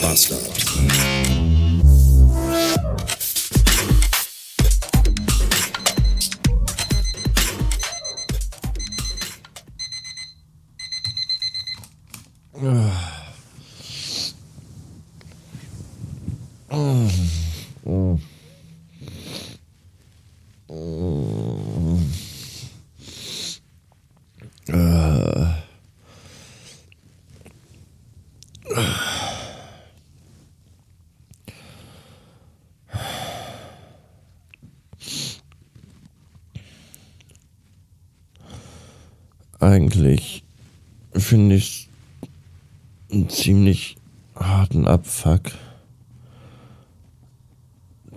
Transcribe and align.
Pasta. 0.00 0.49
Eigentlich 39.60 40.42
finde 41.12 41.56
ich 41.56 41.88
einen 43.12 43.28
ziemlich 43.28 43.96
harten 44.34 44.86
Abfuck, 44.86 45.52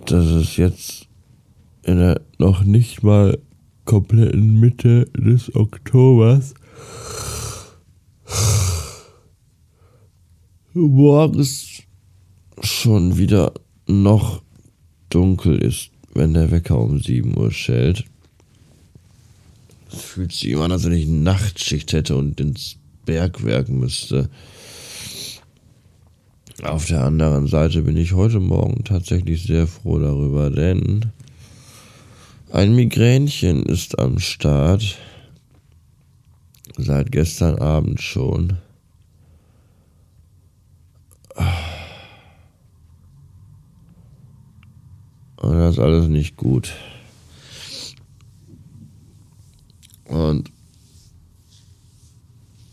dass 0.06 0.24
es 0.24 0.56
jetzt 0.56 1.06
in 1.82 1.98
der 1.98 2.22
noch 2.38 2.64
nicht 2.64 3.02
mal 3.02 3.38
kompletten 3.84 4.58
Mitte 4.58 5.04
des 5.16 5.54
Oktobers 5.54 6.54
morgens 10.72 11.82
schon 12.62 13.18
wieder 13.18 13.52
noch 13.86 14.42
dunkel 15.10 15.58
ist, 15.58 15.90
wenn 16.14 16.32
der 16.32 16.50
Wecker 16.50 16.78
um 16.78 16.98
7 16.98 17.36
Uhr 17.36 17.50
schellt. 17.50 18.04
Fühlt 19.94 20.32
sich 20.32 20.50
immer 20.50 20.64
an, 20.64 20.72
als 20.72 20.84
wenn 20.84 20.92
ich 20.92 21.06
Nachtschicht 21.06 21.92
hätte 21.92 22.16
und 22.16 22.40
ins 22.40 22.76
Bergwerk 23.04 23.68
müsste. 23.68 24.28
Auf 26.62 26.86
der 26.86 27.02
anderen 27.02 27.46
Seite 27.46 27.82
bin 27.82 27.96
ich 27.96 28.12
heute 28.12 28.40
Morgen 28.40 28.84
tatsächlich 28.84 29.42
sehr 29.42 29.66
froh 29.66 29.98
darüber, 29.98 30.50
denn 30.50 31.12
ein 32.52 32.74
Migränchen 32.74 33.64
ist 33.64 33.98
am 33.98 34.18
Start. 34.18 34.96
Seit 36.76 37.12
gestern 37.12 37.58
Abend 37.58 38.00
schon. 38.00 38.58
Und 45.36 45.58
das 45.58 45.74
ist 45.74 45.80
alles 45.80 46.08
nicht 46.08 46.36
gut. 46.36 46.72
Und 50.06 50.50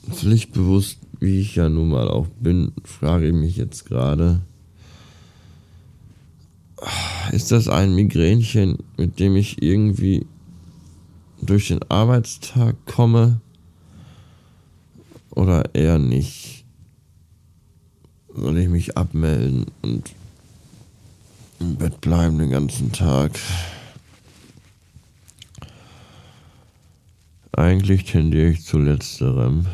pflichtbewusst, 0.09 0.99
wie 1.19 1.39
ich 1.39 1.55
ja 1.55 1.69
nun 1.69 1.89
mal 1.89 2.09
auch 2.09 2.27
bin, 2.39 2.73
frage 2.83 3.27
ich 3.27 3.33
mich 3.33 3.55
jetzt 3.55 3.85
gerade, 3.85 4.41
ist 7.31 7.51
das 7.51 7.67
ein 7.67 7.93
Migränchen, 7.93 8.79
mit 8.97 9.19
dem 9.19 9.35
ich 9.35 9.61
irgendwie 9.61 10.25
durch 11.41 11.69
den 11.69 11.81
Arbeitstag 11.89 12.75
komme 12.85 13.39
oder 15.29 15.73
eher 15.73 15.99
nicht? 15.99 16.65
Soll 18.35 18.57
ich 18.57 18.69
mich 18.69 18.97
abmelden 18.97 19.65
und 19.81 20.11
im 21.59 21.75
Bett 21.75 22.01
bleiben 22.01 22.39
den 22.39 22.49
ganzen 22.49 22.91
Tag? 22.91 23.31
Eigentlich 27.53 28.05
tendiere 28.05 28.49
ich 28.49 28.63
zu 28.63 28.79
letzterem. 28.79 29.65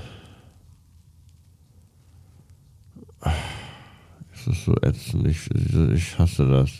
Es 4.33 4.47
ist 4.47 4.65
so 4.65 4.75
ätzend. 4.81 5.27
Ich, 5.27 5.49
ich 5.93 6.17
hasse 6.17 6.47
das. 6.47 6.71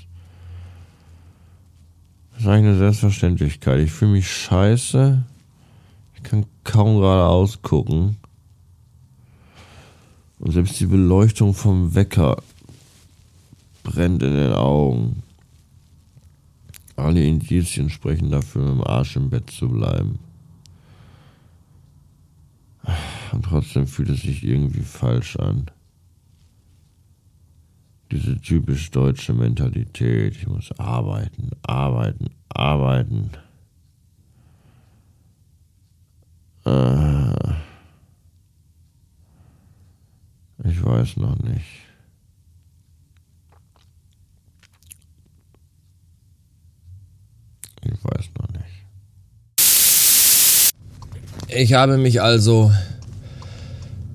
Das 2.31 2.41
ist 2.41 2.47
eigentlich 2.47 2.69
eine 2.69 2.78
Selbstverständlichkeit. 2.78 3.80
Ich 3.80 3.91
fühle 3.91 4.12
mich 4.12 4.31
scheiße. 4.31 5.24
Ich 6.16 6.24
kann 6.24 6.46
kaum 6.63 7.00
geradeaus 7.00 7.62
gucken. 7.62 8.18
Und 10.40 10.52
selbst 10.52 10.79
die 10.79 10.85
Beleuchtung 10.85 11.53
vom 11.53 11.94
Wecker 11.94 12.38
brennt 13.84 14.24
in 14.24 14.34
den 14.34 14.53
Augen. 14.53 15.24
Alle 16.96 17.24
Indizien 17.24 17.90
sprechen 17.90 18.31
dafür, 18.31 18.66
dem 18.66 18.84
Arsch 18.84 19.16
im 19.16 19.29
Bett 19.29 19.50
zu 19.52 19.69
bleiben. 19.69 20.19
Und 23.31 23.45
trotzdem 23.45 23.87
fühlt 23.87 24.09
es 24.09 24.21
sich 24.21 24.43
irgendwie 24.43 24.81
falsch 24.81 25.35
an. 25.37 25.69
Diese 28.11 28.39
typisch 28.39 28.89
deutsche 28.91 29.33
Mentalität. 29.33 30.35
Ich 30.37 30.47
muss 30.47 30.71
arbeiten, 30.79 31.51
arbeiten, 31.63 32.29
arbeiten. 32.49 33.31
Äh, 36.65 37.53
ich 40.63 40.83
weiß 40.83 41.17
noch 41.17 41.37
nicht. 41.39 41.87
Ich 47.83 48.03
weiß 48.03 48.29
noch 48.39 48.49
nicht. 48.49 48.66
Ich 51.50 51.74
habe 51.74 51.97
mich 51.97 52.22
also 52.22 52.74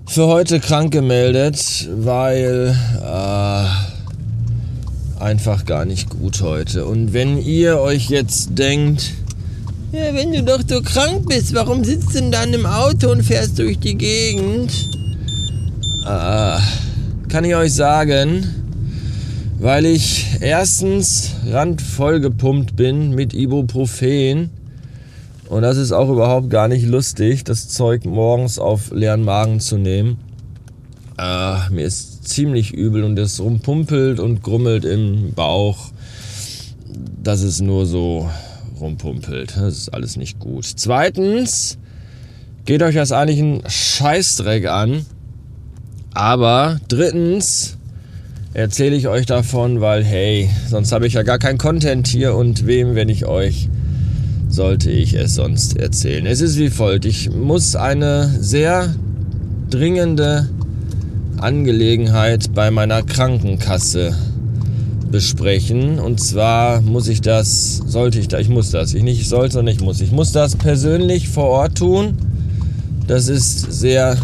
für 0.06 0.26
heute 0.26 0.60
krank 0.60 0.92
gemeldet, 0.92 1.88
weil 1.90 2.76
äh, 3.02 3.64
einfach 5.18 5.64
gar 5.64 5.86
nicht 5.86 6.10
gut 6.10 6.42
heute. 6.42 6.84
Und 6.84 7.14
wenn 7.14 7.38
ihr 7.38 7.80
euch 7.80 8.10
jetzt 8.10 8.58
denkt, 8.58 9.12
ja, 9.92 10.12
wenn 10.12 10.32
du 10.32 10.42
doch 10.42 10.60
so 10.68 10.82
krank 10.82 11.26
bist, 11.26 11.54
warum 11.54 11.84
sitzt 11.84 12.10
du 12.10 12.20
denn 12.20 12.32
dann 12.32 12.52
im 12.52 12.66
Auto 12.66 13.10
und 13.10 13.22
fährst 13.22 13.58
durch 13.58 13.78
die 13.78 13.96
Gegend? 13.96 14.70
Äh, 16.04 16.58
kann 17.30 17.44
ich 17.44 17.54
euch 17.54 17.72
sagen, 17.72 18.46
weil 19.58 19.86
ich 19.86 20.26
erstens 20.40 21.30
randvoll 21.50 22.20
gepumpt 22.20 22.76
bin 22.76 23.14
mit 23.14 23.32
Ibuprofen 23.32 24.50
und 25.52 25.60
das 25.60 25.76
ist 25.76 25.92
auch 25.92 26.08
überhaupt 26.08 26.48
gar 26.48 26.66
nicht 26.66 26.86
lustig, 26.86 27.44
das 27.44 27.68
Zeug 27.68 28.06
morgens 28.06 28.58
auf 28.58 28.90
leeren 28.90 29.22
Magen 29.22 29.60
zu 29.60 29.76
nehmen. 29.76 30.16
Äh, 31.18 31.68
mir 31.70 31.84
ist 31.84 32.26
ziemlich 32.26 32.72
übel 32.72 33.04
und 33.04 33.18
es 33.18 33.38
rumpumpelt 33.38 34.18
und 34.18 34.42
grummelt 34.42 34.86
im 34.86 35.34
Bauch. 35.34 35.90
dass 37.22 37.42
es 37.42 37.60
nur 37.60 37.84
so 37.84 38.30
rumpumpelt. 38.80 39.54
Das 39.56 39.76
ist 39.76 39.88
alles 39.90 40.16
nicht 40.16 40.38
gut. 40.38 40.64
Zweitens, 40.64 41.76
geht 42.64 42.82
euch 42.82 42.94
das 42.94 43.12
eigentlich 43.12 43.38
ein 43.38 43.62
Scheißdreck 43.66 44.66
an. 44.66 45.04
Aber 46.14 46.80
drittens 46.88 47.76
erzähle 48.54 48.96
ich 48.96 49.06
euch 49.06 49.26
davon, 49.26 49.82
weil 49.82 50.02
hey, 50.02 50.48
sonst 50.66 50.92
habe 50.92 51.06
ich 51.06 51.12
ja 51.12 51.22
gar 51.22 51.38
kein 51.38 51.58
Content 51.58 52.06
hier 52.08 52.34
und 52.34 52.66
wem, 52.66 52.94
wenn 52.94 53.10
ich 53.10 53.26
euch 53.26 53.68
sollte 54.52 54.90
ich 54.90 55.14
es 55.14 55.34
sonst 55.34 55.78
erzählen? 55.78 56.26
Es 56.26 56.40
ist 56.40 56.58
wie 56.58 56.68
folgt. 56.68 57.06
Ich 57.06 57.30
muss 57.30 57.74
eine 57.74 58.28
sehr 58.40 58.94
dringende 59.70 60.48
Angelegenheit 61.38 62.54
bei 62.54 62.70
meiner 62.70 63.02
Krankenkasse 63.02 64.14
besprechen. 65.10 65.98
Und 65.98 66.20
zwar 66.20 66.82
muss 66.82 67.08
ich 67.08 67.22
das, 67.22 67.78
sollte 67.86 68.18
ich 68.18 68.28
da, 68.28 68.38
ich 68.38 68.50
muss 68.50 68.70
das, 68.70 68.92
ich 68.92 69.02
nicht 69.02 69.26
sollte, 69.26 69.54
sondern 69.54 69.74
ich 69.74 69.80
muss. 69.80 70.00
Ich 70.02 70.12
muss 70.12 70.32
das 70.32 70.54
persönlich 70.56 71.28
vor 71.30 71.48
Ort 71.48 71.78
tun. 71.78 72.14
Das 73.06 73.28
ist 73.28 73.72
sehr 73.72 74.18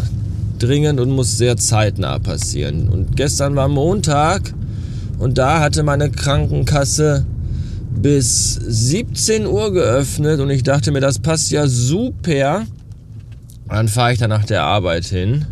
dringend 0.58 1.00
und 1.00 1.10
muss 1.10 1.38
sehr 1.38 1.56
zeitnah 1.56 2.18
passieren. 2.18 2.88
Und 2.88 3.16
gestern 3.16 3.56
war 3.56 3.68
Montag 3.68 4.52
und 5.18 5.38
da 5.38 5.60
hatte 5.60 5.82
meine 5.82 6.10
Krankenkasse 6.10 7.24
bis 8.02 8.54
17 8.54 9.46
Uhr 9.46 9.72
geöffnet 9.72 10.40
und 10.40 10.50
ich 10.50 10.62
dachte 10.62 10.90
mir, 10.90 11.00
das 11.00 11.18
passt 11.18 11.50
ja 11.50 11.66
super. 11.66 12.64
Dann 13.68 13.88
fahre 13.88 14.12
ich 14.12 14.18
dann 14.18 14.30
nach 14.30 14.44
der 14.44 14.62
Arbeit 14.64 15.04
hin. 15.04 15.44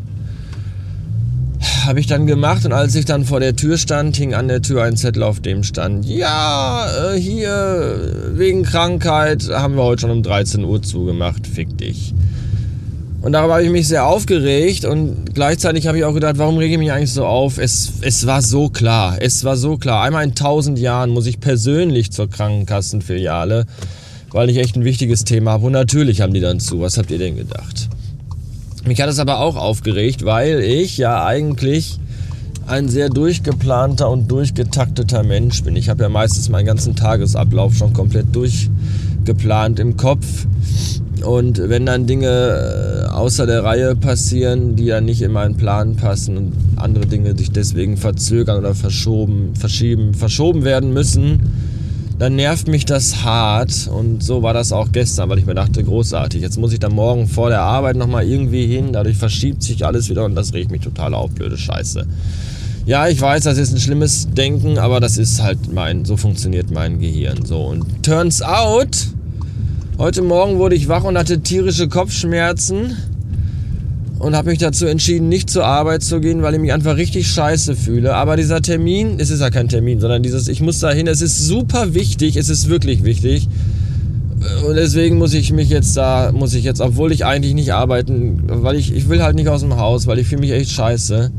Habe 1.84 2.00
ich 2.00 2.06
dann 2.06 2.26
gemacht 2.26 2.64
und 2.64 2.72
als 2.72 2.94
ich 2.94 3.04
dann 3.04 3.25
vor 3.25 3.40
der 3.40 3.54
Tür 3.54 3.78
stand, 3.78 4.16
hing 4.16 4.34
an 4.34 4.48
der 4.48 4.62
Tür 4.62 4.82
ein 4.82 4.96
Zettel, 4.96 5.22
auf 5.22 5.40
dem 5.40 5.62
stand, 5.62 6.04
ja, 6.04 6.87
äh, 7.12 7.19
hier 7.19 8.32
wegen 8.34 8.62
Krankheit 8.62 9.49
haben 9.50 9.76
wir 9.76 9.84
heute 9.84 10.02
schon 10.02 10.10
um 10.10 10.22
13 10.22 10.64
Uhr 10.64 10.82
zugemacht, 10.82 11.46
fick 11.46 11.78
dich. 11.78 12.14
Und 13.26 13.32
darüber 13.32 13.55
habe 13.55 13.64
ich 13.64 13.73
mich 13.73 13.88
sehr 13.88 14.06
aufgeregt 14.06 14.84
und 14.84 15.34
gleichzeitig 15.34 15.88
habe 15.88 15.99
ich 15.99 16.05
auch 16.05 16.14
gedacht, 16.14 16.38
warum 16.38 16.58
rege 16.58 16.75
ich 16.75 16.78
mich 16.78 16.93
eigentlich 16.93 17.12
so 17.12 17.26
auf? 17.26 17.58
Es, 17.58 17.94
es 18.02 18.25
war 18.25 18.40
so 18.40 18.69
klar, 18.69 19.17
es 19.19 19.43
war 19.43 19.56
so 19.56 19.78
klar. 19.78 20.05
Einmal 20.05 20.23
in 20.23 20.37
tausend 20.37 20.78
Jahren 20.78 21.11
muss 21.11 21.26
ich 21.26 21.40
persönlich 21.40 22.12
zur 22.12 22.31
Krankenkassenfiliale, 22.31 23.67
weil 24.31 24.49
ich 24.49 24.58
echt 24.58 24.76
ein 24.76 24.84
wichtiges 24.84 25.25
Thema 25.25 25.50
habe. 25.50 25.67
Und 25.67 25.73
natürlich 25.73 26.20
haben 26.20 26.34
die 26.34 26.40
dann 26.40 26.61
zu. 26.61 26.81
Was 26.82 26.99
habt 26.99 27.11
ihr 27.11 27.19
denn 27.19 27.34
gedacht? 27.34 27.88
Mich 28.84 29.00
hat 29.00 29.08
es 29.08 29.19
aber 29.19 29.40
auch 29.40 29.56
aufgeregt, 29.56 30.25
weil 30.25 30.61
ich 30.61 30.96
ja 30.96 31.26
eigentlich 31.26 31.99
ein 32.69 32.88
sehr 32.88 33.08
durchgeplanter 33.08 34.08
und 34.08 34.31
durchgetakteter 34.31 35.25
Mensch 35.25 35.64
bin. 35.64 35.75
Ich 35.75 35.88
habe 35.88 36.05
ja 36.05 36.08
meistens 36.08 36.49
meinen 36.49 36.67
ganzen 36.67 36.94
Tagesablauf 36.94 37.75
schon 37.75 37.93
komplett 37.93 38.26
durchgeplant 38.37 39.81
im 39.81 39.96
Kopf. 39.96 40.46
Und 41.26 41.69
wenn 41.69 41.84
dann 41.87 42.06
Dinge 42.06 43.06
äh, 43.08 43.11
außer 43.11 43.46
der 43.46 43.64
Reihe 43.64 43.96
passieren, 43.96 44.76
die 44.76 44.87
dann 44.87 45.05
nicht 45.05 45.23
in 45.23 45.32
meinen 45.32 45.56
Plan 45.56 45.96
passen 45.96 46.37
und 46.37 46.52
andere 46.76 47.06
Dinge 47.06 47.37
sich 47.37 47.50
deswegen 47.50 47.96
verzögern 47.96 48.58
oder 48.58 48.75
verschoben, 48.75 49.55
verschieben, 49.55 50.14
verschoben 50.14 50.64
werden 50.64 50.93
müssen, 50.93 51.40
dann 52.19 52.37
nervt 52.37 52.69
mich 52.69 52.84
das 52.84 53.25
hart. 53.25 53.88
Und 53.93 54.23
so 54.23 54.43
war 54.43 54.55
das 54.55 54.73
auch 54.73 54.93
gestern, 54.93 55.28
weil 55.28 55.38
ich 55.38 55.46
mir 55.46 55.55
dachte, 55.55 55.82
großartig, 55.82 56.40
jetzt 56.40 56.58
muss 56.58 56.73
ich 56.73 56.78
dann 56.78 56.93
morgen 56.93 57.26
vor 57.26 57.49
der 57.49 57.62
Arbeit 57.62 57.96
nochmal 57.96 58.25
irgendwie 58.25 58.67
hin, 58.67 58.93
dadurch 58.93 59.17
verschiebt 59.17 59.62
sich 59.62 59.84
alles 59.84 60.08
wieder 60.08 60.25
und 60.25 60.34
das 60.34 60.55
regt 60.55 60.70
mich 60.70 60.82
total 60.82 61.12
auf, 61.14 61.31
blöde 61.32 61.58
Scheiße. 61.58 62.06
Ja, 62.87 63.08
ich 63.08 63.20
weiß, 63.20 63.43
das 63.43 63.58
ist 63.58 63.73
ein 63.73 63.81
schlimmes 63.81 64.28
Denken, 64.31 64.78
aber 64.78 65.00
das 65.00 65.19
ist 65.19 65.43
halt 65.43 65.73
mein, 65.73 66.05
so 66.05 66.17
funktioniert 66.17 66.70
mein 66.70 67.00
Gehirn. 67.00 67.44
So, 67.44 67.62
und 67.62 67.84
turns 68.05 68.43
out, 68.43 69.08
Heute 69.98 70.20
Morgen 70.20 70.58
wurde 70.58 70.76
ich 70.76 70.88
wach 70.88 71.04
und 71.04 71.16
hatte 71.16 71.40
tierische 71.40 71.88
Kopfschmerzen 71.88 72.98
und 74.19 74.37
habe 74.37 74.50
mich 74.50 74.58
dazu 74.58 74.84
entschieden, 74.84 75.31
nicht 75.31 75.48
zur 75.48 75.64
Arbeit 75.64 76.02
zu 76.02 76.20
gehen, 76.20 76.43
weil 76.43 76.52
ich 76.52 76.60
mich 76.60 76.75
einfach 76.75 76.98
richtig 76.98 77.28
scheiße 77.28 77.75
fühle. 77.75 78.14
Aber 78.14 78.37
dieser 78.37 78.60
Termin, 78.60 79.14
es 79.19 79.31
ist 79.31 79.40
ja 79.40 79.48
kein 79.48 79.70
Termin, 79.70 79.98
sondern 79.98 80.22
dieses, 80.22 80.48
ich 80.48 80.60
muss 80.60 80.81
da 80.81 80.90
hin, 80.90 81.06
es 81.06 81.22
ist 81.22 81.46
super 81.46 81.94
wichtig, 81.94 82.37
es 82.37 82.50
ist 82.50 82.69
wirklich 82.69 83.04
wichtig. 83.04 83.48
Und 84.69 84.76
deswegen 84.76 85.16
muss 85.16 85.32
ich 85.32 85.50
mich 85.50 85.70
jetzt 85.70 85.96
da, 85.96 86.31
muss 86.31 86.52
ich 86.52 86.64
jetzt, 86.64 86.82
obwohl 86.82 87.10
ich 87.10 87.25
eigentlich 87.25 87.54
nicht 87.54 87.72
arbeiten, 87.72 88.42
weil 88.49 88.76
ich, 88.76 88.94
ich 88.94 89.08
will 89.08 89.22
halt 89.22 89.34
nicht 89.34 89.49
aus 89.49 89.62
dem 89.62 89.78
Haus, 89.78 90.06
weil 90.06 90.19
ich 90.19 90.26
fühle 90.26 90.42
mich 90.42 90.50
echt 90.52 90.72
scheiße. 90.72 91.31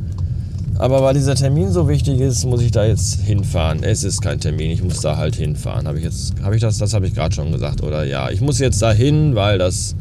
Aber 0.79 1.01
weil 1.01 1.15
dieser 1.15 1.35
Termin 1.35 1.71
so 1.71 1.89
wichtig 1.89 2.19
ist, 2.19 2.45
muss 2.45 2.61
ich 2.61 2.71
da 2.71 2.85
jetzt 2.85 3.21
hinfahren. 3.21 3.83
Es 3.83 4.03
ist 4.03 4.21
kein 4.21 4.39
Termin, 4.39 4.69
ich 4.69 4.83
muss 4.83 4.99
da 4.99 5.17
halt 5.17 5.35
hinfahren. 5.35 5.87
Habe 5.87 5.97
ich 5.97 6.03
jetzt, 6.03 6.35
habe 6.43 6.55
ich 6.55 6.61
das, 6.61 6.77
das 6.77 6.93
habe 6.93 7.07
ich 7.07 7.15
gerade 7.15 7.33
schon 7.33 7.51
gesagt, 7.51 7.81
oder? 7.81 8.03
Ja, 8.03 8.29
ich 8.29 8.41
muss 8.41 8.59
jetzt 8.59 8.81
da 8.81 8.91
hin, 8.91 9.33
weil 9.33 9.57
das 9.57 9.95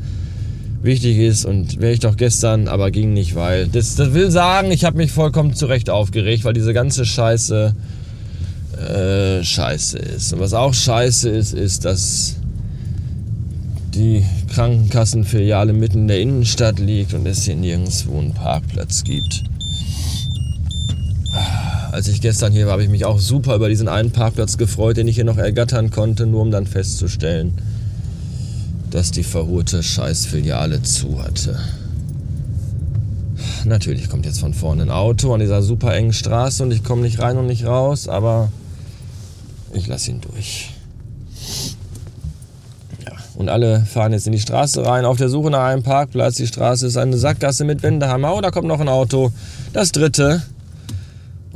wichtig 0.83 1.17
ist 1.19 1.47
und 1.47 1.81
wäre 1.81 1.95
ich 1.95 2.01
doch 2.01 2.17
gestern, 2.17 2.69
aber 2.69 2.91
ging 2.91 3.15
nicht, 3.15 3.35
weil 3.35 3.67
das, 3.69 3.97
das 3.97 4.13
will 4.13 4.31
sagen, 4.31 4.71
ich 4.71 4.85
habe 4.85 4.99
mich 4.99 5.11
vollkommen 5.11 5.55
zurecht 5.55 5.89
aufgeregt, 5.89 6.45
weil 6.45 6.53
diese 6.53 6.75
ganze 6.75 7.07
Scheiße 7.07 7.75
äh, 8.77 9.43
Scheiße 9.43 9.99
ist. 9.99 10.35
Und 10.35 10.41
was 10.41 10.53
auch 10.53 10.75
Scheiße 10.75 11.31
ist, 11.31 11.55
ist, 11.55 11.87
dass 11.87 12.37
die 13.95 14.25
Krankenkassenfiliale 14.53 15.73
mitten 15.73 16.01
in 16.01 16.09
der 16.09 16.21
Innenstadt 16.21 16.79
liegt 16.79 17.15
und 17.15 17.27
es 17.27 17.45
hier 17.45 17.57
nirgendwo 17.57 18.19
einen 18.19 18.35
Parkplatz 18.35 19.03
gibt 19.03 19.45
als 21.97 22.09
ich 22.09 22.21
gestern 22.21 22.53
hier 22.53 22.67
war, 22.67 22.73
habe 22.73 22.83
ich 22.83 22.91
mich 22.91 23.07
auch 23.07 23.19
super 23.19 23.55
über 23.55 23.71
diesen 23.71 23.89
einen 23.89 24.11
Parkplatz 24.11 24.59
gefreut, 24.59 24.99
den 24.99 25.09
ich 25.09 25.15
hier 25.15 25.25
noch 25.25 25.39
ergattern 25.39 25.91
konnte, 25.91 26.27
nur 26.27 26.43
um 26.43 26.51
dann 26.51 26.67
festzustellen, 26.67 27.57
dass 28.91 29.13
die 29.13 29.23
verhurte 29.23 29.83
Scheißfiliale 29.83 30.83
zu 30.83 31.23
hatte. 31.23 31.59
Natürlich 33.65 34.11
kommt 34.11 34.27
jetzt 34.27 34.41
von 34.41 34.53
vorne 34.53 34.83
ein 34.83 34.91
Auto 34.91 35.33
an 35.33 35.41
dieser 35.41 35.63
super 35.63 35.95
engen 35.95 36.13
Straße 36.13 36.63
und 36.63 36.71
ich 36.71 36.85
komme 36.85 37.01
nicht 37.01 37.19
rein 37.19 37.39
und 37.39 37.47
nicht 37.47 37.65
raus, 37.65 38.09
aber 38.09 38.53
ich 39.73 39.87
lasse 39.87 40.11
ihn 40.11 40.21
durch. 40.21 40.73
Ja, 43.07 43.13
und 43.37 43.49
alle 43.49 43.87
fahren 43.87 44.13
jetzt 44.13 44.27
in 44.27 44.35
die 44.35 44.39
Straße 44.39 44.85
rein, 44.85 45.07
auf 45.07 45.17
der 45.17 45.31
Suche 45.31 45.51
nach 45.51 45.65
einem 45.65 45.83
Parkplatz. 45.83 46.35
Die 46.37 46.47
Straße 46.47 46.89
ist 46.89 46.99
eine 46.99 47.17
Sackgasse 47.17 47.65
mit 47.65 47.83
Wendehammer. 47.83 48.35
Oh, 48.35 48.43
da 48.43 48.51
kommt 48.51 48.69
noch 48.69 48.81
ein 48.81 48.89
Auto. 48.91 49.33
Das 49.73 49.93
dritte. 49.93 50.43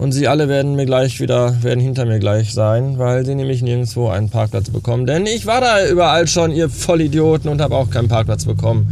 Und 0.00 0.12
sie 0.12 0.29
alle 0.29 0.49
werden 0.49 0.76
mir 0.76 0.87
gleich 0.87 1.20
wieder, 1.20 1.62
werden 1.62 1.79
hinter 1.79 2.06
mir 2.06 2.20
gleich 2.20 2.55
sein, 2.55 2.97
weil 2.97 3.26
sie 3.26 3.35
nämlich 3.35 3.61
nirgendwo 3.61 4.08
einen 4.08 4.31
Parkplatz 4.31 4.70
bekommen. 4.70 5.05
Denn 5.05 5.26
ich 5.26 5.44
war 5.44 5.61
da 5.61 5.87
überall 5.87 6.26
schon, 6.26 6.52
ihr 6.52 6.70
Vollidioten, 6.70 7.50
und 7.50 7.61
habe 7.61 7.76
auch 7.76 7.91
keinen 7.91 8.08
Parkplatz 8.08 8.47
bekommen. 8.47 8.91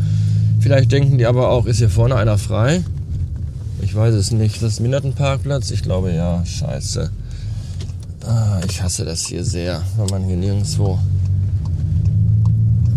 Vielleicht 0.61 0.93
denken 0.93 1.17
die 1.17 1.25
aber 1.25 1.49
auch, 1.49 1.65
ist 1.65 1.79
hier 1.79 1.89
vorne 1.89 2.17
einer 2.17 2.37
frei? 2.37 2.85
Ich 3.81 3.95
weiß 3.95 4.15
es 4.15 4.33
nicht. 4.33 4.63
Das 4.63 4.75
ist 4.75 4.81
Mindertenparkplatz? 4.81 5.71
Ich 5.71 5.83
glaube 5.83 6.13
ja. 6.13 6.45
Scheiße. 6.45 7.11
Ah, 8.27 8.61
ich 8.69 8.83
hasse 8.83 9.07
das 9.07 9.25
hier 9.25 9.45
sehr, 9.45 9.81
wenn 9.97 10.09
man 10.11 10.25
hier 10.25 10.37
nirgendwo, 10.37 10.99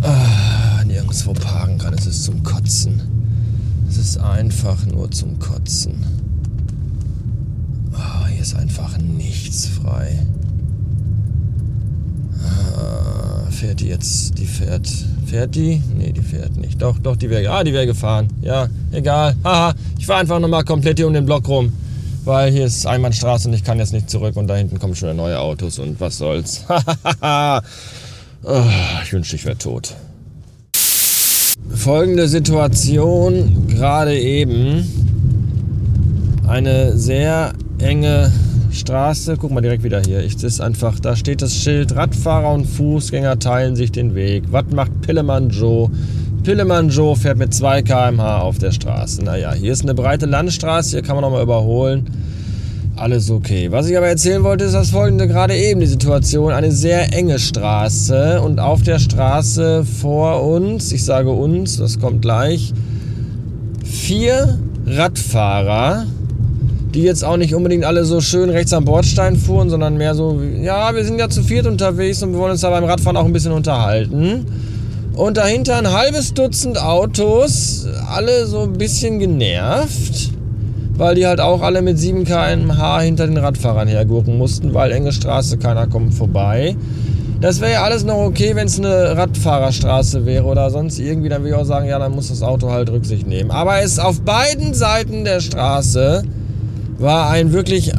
ah, 0.01 0.83
nirgendwo 0.83 1.31
parken 1.31 1.77
kann. 1.77 1.93
Es 1.93 2.07
ist 2.07 2.25
zum 2.25 2.43
Kotzen. 2.43 3.01
Es 3.87 3.95
ist 3.95 4.17
einfach 4.17 4.85
nur 4.85 5.09
zum 5.11 5.39
Kotzen 5.39 6.30
ist 8.41 8.55
einfach 8.55 8.97
nichts 8.97 9.67
frei. 9.67 10.17
Ah, 12.43 13.51
fährt 13.51 13.81
die 13.81 13.87
jetzt? 13.87 14.37
Die 14.39 14.47
fährt. 14.47 14.89
Fährt 15.27 15.53
die? 15.53 15.81
Nee, 15.95 16.11
die 16.11 16.21
fährt 16.21 16.57
nicht. 16.57 16.81
Doch, 16.81 16.97
doch, 16.97 17.15
die 17.15 17.29
wäre. 17.29 17.51
Ah, 17.51 17.63
die 17.63 17.71
wäre 17.71 17.85
gefahren. 17.85 18.29
Ja, 18.41 18.67
egal. 18.91 19.35
Haha, 19.43 19.75
ich 19.99 20.07
fahre 20.07 20.21
einfach 20.21 20.39
nochmal 20.39 20.63
komplett 20.63 20.97
hier 20.97 21.07
um 21.07 21.13
den 21.13 21.25
Block 21.25 21.47
rum. 21.47 21.71
Weil 22.25 22.51
hier 22.51 22.65
ist 22.65 22.85
Einbahnstraße 22.87 23.47
und 23.47 23.53
ich 23.53 23.63
kann 23.63 23.77
jetzt 23.77 23.93
nicht 23.93 24.09
zurück 24.09 24.35
und 24.35 24.47
da 24.47 24.55
hinten 24.55 24.79
kommen 24.79 24.95
schon 24.95 25.15
neue 25.15 25.39
Autos 25.39 25.77
und 25.77 25.99
was 25.99 26.17
soll's. 26.17 26.65
oh, 27.21 27.59
ich 29.03 29.13
wünschte, 29.13 29.35
ich 29.35 29.45
wäre 29.45 29.57
tot. 29.57 29.95
Folgende 31.69 32.27
Situation 32.27 33.67
gerade 33.67 34.19
eben. 34.19 34.87
Eine 36.47 36.97
sehr 36.97 37.53
enge 37.81 38.31
Straße. 38.71 39.37
Guck 39.37 39.51
mal 39.51 39.61
direkt 39.61 39.83
wieder 39.83 40.01
hier. 40.01 40.23
Ich, 40.23 40.41
ist 40.43 40.61
einfach, 40.61 40.99
da 40.99 41.15
steht 41.15 41.41
das 41.41 41.55
Schild, 41.55 41.95
Radfahrer 41.95 42.53
und 42.53 42.65
Fußgänger 42.65 43.39
teilen 43.39 43.75
sich 43.75 43.91
den 43.91 44.15
Weg. 44.15 44.43
Was 44.51 44.65
macht 44.73 45.01
Pillemann 45.01 45.49
Joe? 45.49 45.89
Pillemann 46.43 46.89
Joe 46.89 47.15
fährt 47.15 47.37
mit 47.37 47.53
2 47.53 47.83
km/h 47.83 48.39
auf 48.39 48.57
der 48.57 48.71
Straße. 48.71 49.23
Naja, 49.23 49.53
hier 49.53 49.71
ist 49.73 49.83
eine 49.83 49.93
breite 49.93 50.25
Landstraße, 50.25 50.91
hier 50.91 51.01
kann 51.01 51.15
man 51.15 51.23
nochmal 51.23 51.43
überholen. 51.43 52.09
Alles 52.95 53.29
okay. 53.29 53.71
Was 53.71 53.89
ich 53.89 53.97
aber 53.97 54.07
erzählen 54.07 54.43
wollte, 54.43 54.65
ist 54.65 54.73
das 54.73 54.89
folgende, 54.89 55.27
gerade 55.27 55.55
eben 55.55 55.79
die 55.79 55.87
Situation. 55.87 56.51
Eine 56.51 56.71
sehr 56.71 57.13
enge 57.13 57.39
Straße 57.39 58.41
und 58.41 58.59
auf 58.59 58.81
der 58.83 58.99
Straße 58.99 59.85
vor 59.85 60.43
uns, 60.43 60.91
ich 60.91 61.03
sage 61.03 61.29
uns, 61.29 61.77
das 61.77 61.99
kommt 61.99 62.21
gleich, 62.21 62.73
vier 63.83 64.59
Radfahrer 64.85 66.05
die 66.93 67.03
jetzt 67.03 67.23
auch 67.23 67.37
nicht 67.37 67.55
unbedingt 67.55 67.85
alle 67.85 68.03
so 68.03 68.21
schön 68.21 68.49
rechts 68.49 68.73
am 68.73 68.85
Bordstein 68.85 69.37
fuhren, 69.37 69.69
sondern 69.69 69.97
mehr 69.97 70.15
so, 70.15 70.41
ja, 70.61 70.93
wir 70.95 71.05
sind 71.05 71.19
ja 71.19 71.29
zu 71.29 71.43
viert 71.43 71.67
unterwegs 71.67 72.21
und 72.21 72.33
wir 72.33 72.39
wollen 72.39 72.51
uns 72.51 72.61
da 72.61 72.69
beim 72.69 72.83
Radfahren 72.83 73.17
auch 73.17 73.25
ein 73.25 73.33
bisschen 73.33 73.53
unterhalten. 73.53 74.45
Und 75.13 75.37
dahinter 75.37 75.77
ein 75.77 75.91
halbes 75.91 76.33
Dutzend 76.33 76.81
Autos, 76.81 77.87
alle 78.09 78.45
so 78.47 78.61
ein 78.61 78.73
bisschen 78.73 79.19
genervt, 79.19 80.31
weil 80.97 81.15
die 81.15 81.25
halt 81.25 81.41
auch 81.41 81.61
alle 81.61 81.81
mit 81.81 81.99
7 81.99 82.23
km/h 82.25 83.01
hinter 83.01 83.27
den 83.27 83.37
Radfahrern 83.37 83.87
hergurken 83.87 84.37
mussten, 84.37 84.73
weil 84.73 84.91
enge 84.91 85.11
Straße, 85.11 85.57
keiner 85.57 85.87
kommt 85.87 86.13
vorbei. 86.13 86.75
Das 87.41 87.59
wäre 87.59 87.71
ja 87.71 87.83
alles 87.83 88.05
noch 88.05 88.17
okay, 88.17 88.55
wenn 88.55 88.67
es 88.67 88.77
eine 88.77 89.17
Radfahrerstraße 89.17 90.25
wäre 90.27 90.45
oder 90.45 90.69
sonst 90.69 90.99
irgendwie, 90.99 91.27
dann 91.27 91.41
würde 91.41 91.55
ich 91.55 91.61
auch 91.61 91.65
sagen, 91.65 91.87
ja, 91.87 91.97
dann 91.97 92.11
muss 92.11 92.29
das 92.29 92.43
Auto 92.43 92.69
halt 92.69 92.91
Rücksicht 92.91 93.25
nehmen. 93.25 93.49
Aber 93.49 93.81
es 93.81 93.97
auf 93.97 94.21
beiden 94.21 94.75
Seiten 94.75 95.25
der 95.25 95.39
Straße 95.39 96.23
war 97.01 97.29
ein 97.29 97.51
wirklich 97.51 97.91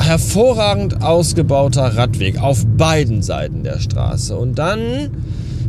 hervorragend 0.00 1.02
ausgebauter 1.02 1.96
Radweg 1.96 2.40
auf 2.40 2.64
beiden 2.66 3.22
Seiten 3.22 3.62
der 3.62 3.78
Straße. 3.78 4.36
Und 4.36 4.58
dann 4.58 5.10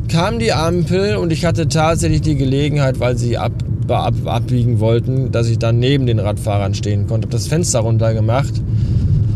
kam 0.07 0.39
die 0.39 0.53
Ampel 0.53 1.15
und 1.15 1.31
ich 1.31 1.45
hatte 1.45 1.67
tatsächlich 1.67 2.21
die 2.21 2.35
Gelegenheit, 2.35 2.99
weil 2.99 3.17
sie 3.17 3.37
ab, 3.37 3.51
ab, 3.87 4.13
abbiegen 4.25 4.79
wollten, 4.79 5.31
dass 5.31 5.47
ich 5.47 5.59
dann 5.59 5.79
neben 5.79 6.05
den 6.05 6.19
Radfahrern 6.19 6.73
stehen 6.73 7.07
konnte. 7.07 7.27
Habe 7.27 7.37
das 7.37 7.47
Fenster 7.47 7.79
runtergemacht 7.79 8.53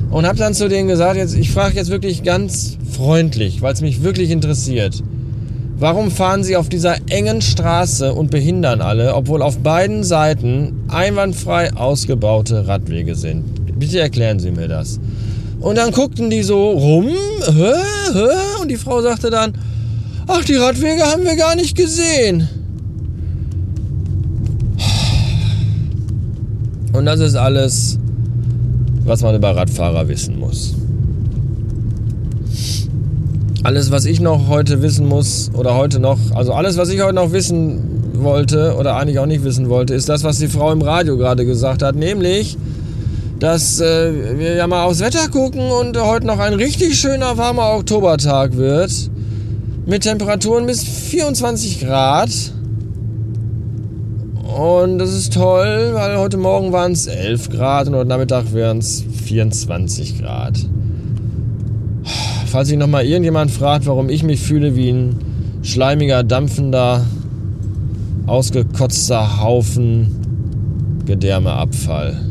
und 0.10 0.26
habe 0.26 0.38
dann 0.38 0.54
zu 0.54 0.70
denen 0.70 0.88
gesagt, 0.88 1.18
jetzt, 1.18 1.36
ich 1.36 1.52
frage 1.52 1.76
jetzt 1.76 1.90
wirklich 1.90 2.24
ganz 2.24 2.78
freundlich, 2.92 3.62
weil 3.62 3.74
es 3.74 3.82
mich 3.82 4.04
wirklich 4.04 4.32
interessiert. 4.32 5.04
Warum 5.80 6.10
fahren 6.10 6.44
Sie 6.44 6.58
auf 6.58 6.70
dieser 6.70 6.96
engen 7.08 7.40
Straße 7.40 8.12
und 8.12 8.32
behindern 8.32 8.82
alle, 8.82 9.14
obwohl 9.14 9.44
auf 9.44 9.60
beiden 9.60 10.04
Seiten 10.04 10.74
einwandfrei 10.88 11.72
ausgebaute 11.74 12.68
Radwege 12.68 13.14
sind? 13.14 13.78
Bitte 13.78 14.00
erklären 14.00 14.40
Sie 14.40 14.50
mir 14.50 14.68
das. 14.68 15.00
Und 15.60 15.78
dann 15.78 15.92
guckten 15.92 16.32
die 16.32 16.42
so 16.42 16.72
rum, 16.72 17.10
und 18.60 18.68
die 18.70 18.78
Frau 18.78 19.04
sagte 19.04 19.30
dann, 19.30 19.54
ach, 20.26 20.44
die 20.46 20.56
Radwege 20.56 21.04
haben 21.04 21.24
wir 21.24 21.36
gar 21.36 21.56
nicht 21.56 21.78
gesehen. 21.78 22.50
Und 26.92 27.06
das 27.06 27.20
ist 27.20 27.36
alles, 27.36 28.00
was 29.06 29.22
man 29.22 29.36
über 29.36 29.56
Radfahrer 29.56 30.08
wissen 30.08 30.40
muss. 30.40 30.74
Alles, 33.68 33.92
was 33.92 34.06
ich 34.06 34.22
noch 34.22 34.48
heute 34.48 34.82
wissen 34.82 35.06
muss, 35.06 35.52
oder 35.54 35.76
heute 35.76 36.00
noch, 36.00 36.18
also 36.34 36.54
alles, 36.54 36.78
was 36.78 36.88
ich 36.88 37.02
heute 37.02 37.16
noch 37.16 37.34
wissen 37.34 38.14
wollte, 38.14 38.78
oder 38.80 38.96
eigentlich 38.96 39.20
auch 39.20 39.26
nicht 39.26 39.44
wissen 39.44 39.68
wollte, 39.68 39.94
ist 39.94 40.08
das, 40.08 40.24
was 40.24 40.40
die 40.40 40.48
Frau 40.48 40.72
im 40.72 40.82
Radio 40.82 41.18
gerade 41.18 41.46
gesagt 41.46 41.84
hat, 41.84 41.94
nämlich, 41.94 42.58
dass 43.40 43.82
äh, 43.82 44.40
wir 44.40 44.56
ja 44.56 44.68
mal 44.68 44.86
aufs 44.86 45.02
Wetter 45.02 45.28
gucken 45.28 45.70
und 45.70 46.02
heute 46.02 46.26
noch 46.26 46.40
ein 46.40 46.54
richtig 46.54 46.98
schöner 46.98 47.38
warmer 47.38 47.76
Oktobertag 47.76 48.56
wird. 48.56 48.90
Mit 49.86 50.04
Temperaturen 50.04 50.66
bis 50.66 50.84
24 50.86 51.82
Grad. 51.82 52.30
Und 54.58 54.98
das 54.98 55.14
ist 55.14 55.34
toll, 55.34 55.90
weil 55.92 56.18
heute 56.18 56.38
Morgen 56.38 56.72
waren 56.72 56.94
es 56.94 57.08
11 57.08 57.50
Grad 57.50 57.90
und 57.90 57.96
heute 57.96 58.08
Nachmittag 58.08 58.54
wären 58.54 58.78
es 58.78 59.04
24 59.26 60.22
Grad. 60.22 60.58
Falls 62.50 62.70
sich 62.70 62.78
nochmal 62.78 63.06
irgendjemand 63.06 63.52
fragt, 63.52 63.88
warum 63.88 64.10
ich 64.10 64.24
mich 64.24 64.40
fühle 64.40 64.74
wie 64.78 64.90
ein 64.90 65.16
schleimiger, 65.64 66.24
dampfender, 66.24 67.06
ausgekotzter 68.26 69.42
Haufen 69.42 71.02
Gedärmeabfall. 71.06 72.22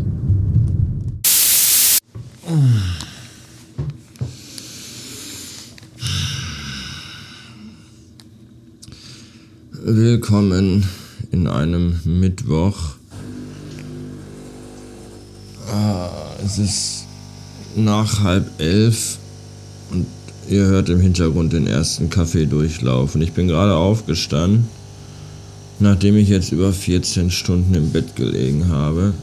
Willkommen 9.70 10.88
in 11.30 11.46
einem 11.46 12.00
Mittwoch. 12.04 12.96
Ah, 15.70 16.08
es 16.42 16.58
ist 16.58 17.04
nach 17.76 18.22
halb 18.22 18.46
elf 18.58 19.18
ihr 20.48 20.64
hört 20.66 20.88
im 20.88 21.00
Hintergrund 21.00 21.52
den 21.52 21.66
ersten 21.66 22.10
Kaffee 22.10 22.46
durchlaufen. 22.46 23.20
Ich 23.22 23.32
bin 23.32 23.48
gerade 23.48 23.74
aufgestanden, 23.74 24.68
nachdem 25.80 26.16
ich 26.16 26.28
jetzt 26.28 26.52
über 26.52 26.72
14 26.72 27.30
Stunden 27.30 27.74
im 27.74 27.90
Bett 27.90 28.16
gelegen 28.16 28.68
habe. 28.68 29.14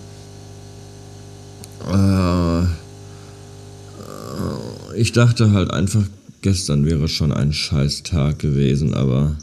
Äh, 1.92 2.64
ich 4.96 5.12
dachte 5.12 5.52
halt 5.52 5.72
einfach, 5.72 6.04
gestern 6.42 6.86
wäre 6.86 7.08
schon 7.08 7.32
ein 7.32 7.54
scheiß 7.54 8.04
Tag 8.04 8.40
gewesen, 8.40 8.94
aber 8.94 9.38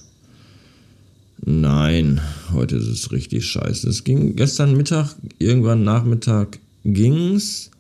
nein, 1.45 2.21
heute 2.53 2.77
ist 2.77 2.89
es 2.89 3.11
richtig 3.11 3.47
scheiße. 3.47 3.89
Es 3.89 4.05
ging 4.05 4.37
gestern 4.37 4.77
Mittag, 4.77 5.15
irgendwann 5.39 5.83
Nachmittag 5.83 6.59
ging's. 6.85 7.71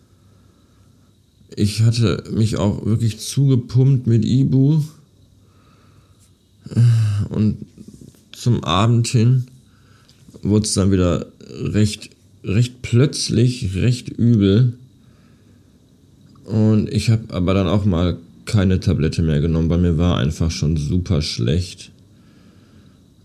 Ich 1.56 1.82
hatte 1.82 2.24
mich 2.32 2.56
auch 2.56 2.84
wirklich 2.84 3.18
zugepumpt 3.18 4.06
mit 4.06 4.24
Ibu. 4.24 4.82
Und 7.28 7.56
zum 8.32 8.62
Abend 8.64 9.08
hin 9.08 9.44
wurde 10.42 10.66
es 10.66 10.74
dann 10.74 10.92
wieder 10.92 11.26
recht, 11.50 12.10
recht 12.44 12.82
plötzlich, 12.82 13.74
recht 13.74 14.08
übel. 14.08 14.74
Und 16.44 16.92
ich 16.92 17.10
habe 17.10 17.34
aber 17.34 17.54
dann 17.54 17.68
auch 17.68 17.84
mal 17.84 18.18
keine 18.44 18.80
Tablette 18.80 19.22
mehr 19.22 19.40
genommen, 19.40 19.70
weil 19.70 19.80
mir 19.80 19.98
war 19.98 20.16
einfach 20.16 20.50
schon 20.50 20.76
super 20.76 21.22
schlecht. 21.22 21.92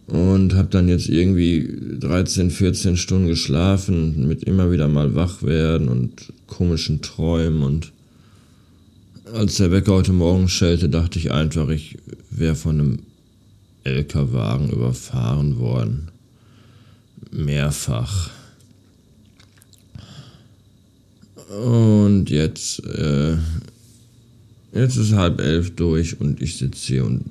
Und 0.08 0.54
habe 0.54 0.68
dann 0.70 0.88
jetzt 0.88 1.10
irgendwie 1.10 1.68
13, 2.00 2.52
14 2.52 2.98
Stunden 2.98 3.28
geschlafen, 3.28 4.28
mit 4.28 4.44
immer 4.44 4.72
wieder 4.72 4.88
mal 4.88 5.16
wach 5.16 5.42
werden 5.42 5.88
und 5.88 6.32
komischen 6.46 7.02
Träumen. 7.02 7.64
Und 7.64 7.92
als 9.34 9.56
der 9.56 9.72
Wecker 9.72 9.94
heute 9.94 10.14
Morgen 10.14 10.48
schellte, 10.50 10.90
dachte 10.90 11.20
ich 11.20 11.32
einfach, 11.32 11.70
ich 11.70 11.98
wäre 12.30 12.56
von 12.56 12.80
einem 12.80 13.00
LKW-Wagen 13.84 14.72
überfahren 14.72 15.58
worden. 15.58 16.12
Mehrfach. 17.32 18.30
Und 21.50 22.30
jetzt, 22.30 22.84
äh, 22.86 23.38
jetzt 24.74 24.98
ist 24.98 25.14
halb 25.14 25.40
elf 25.42 25.76
durch 25.76 26.20
und 26.20 26.42
ich 26.42 26.58
sitze 26.58 26.88
hier 26.88 27.06
und 27.06 27.26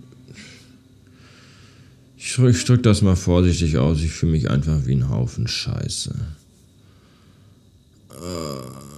ich, 2.17 2.39
ich 2.39 2.65
drücke 2.65 2.83
das 2.83 3.03
mal 3.03 3.17
vorsichtig 3.17 3.77
aus. 3.77 4.01
Ich 4.01 4.13
fühle 4.13 4.33
mich 4.33 4.51
einfach 4.51 4.87
wie 4.87 4.95
ein 4.95 5.11
Haufen 5.11 5.47
Scheiße. 5.47 6.15
Äh, 8.11 8.94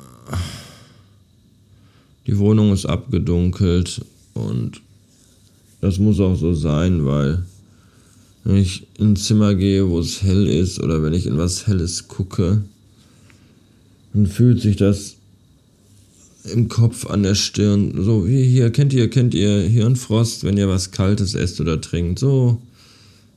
die 2.27 2.39
Wohnung 2.39 2.73
ist 2.73 2.87
abgedunkelt 2.87 4.05
und 4.35 4.81
das 5.81 5.99
muss 5.99 6.21
auch 6.21 6.37
so 6.37 6.55
sein, 6.55 7.05
weil 7.05 7.45
wenn 8.45 8.57
ich 8.57 8.87
in 8.99 9.13
ein 9.13 9.17
Zimmer 9.17 9.55
gehe, 9.55 9.89
wo 9.89 9.99
es 9.99 10.23
hell 10.23 10.47
ist 10.47 10.81
oder 10.81 11.03
wenn 11.03 11.13
ich 11.13 11.27
in 11.27 11.39
was 11.39 11.67
Helles 11.67 12.09
gucke, 12.09 12.63
dann 14.13 14.27
fühlt 14.27 14.61
sich 14.61 14.77
das 14.77 15.17
im 16.53 16.69
Kopf 16.69 17.07
an 17.07 17.25
der 17.25 17.35
Stirn, 17.35 17.93
so 18.03 18.27
wie 18.27 18.45
hier, 18.45 18.71
kennt 18.71 18.93
ihr, 18.93 19.11
kennt 19.11 19.35
ihr 19.35 19.63
Hirnfrost, 19.63 20.45
wenn 20.45 20.57
ihr 20.57 20.69
was 20.69 20.93
Kaltes 20.93 21.35
esst 21.35 21.61
oder 21.61 21.81
trinkt, 21.81 22.19
so, 22.19 22.61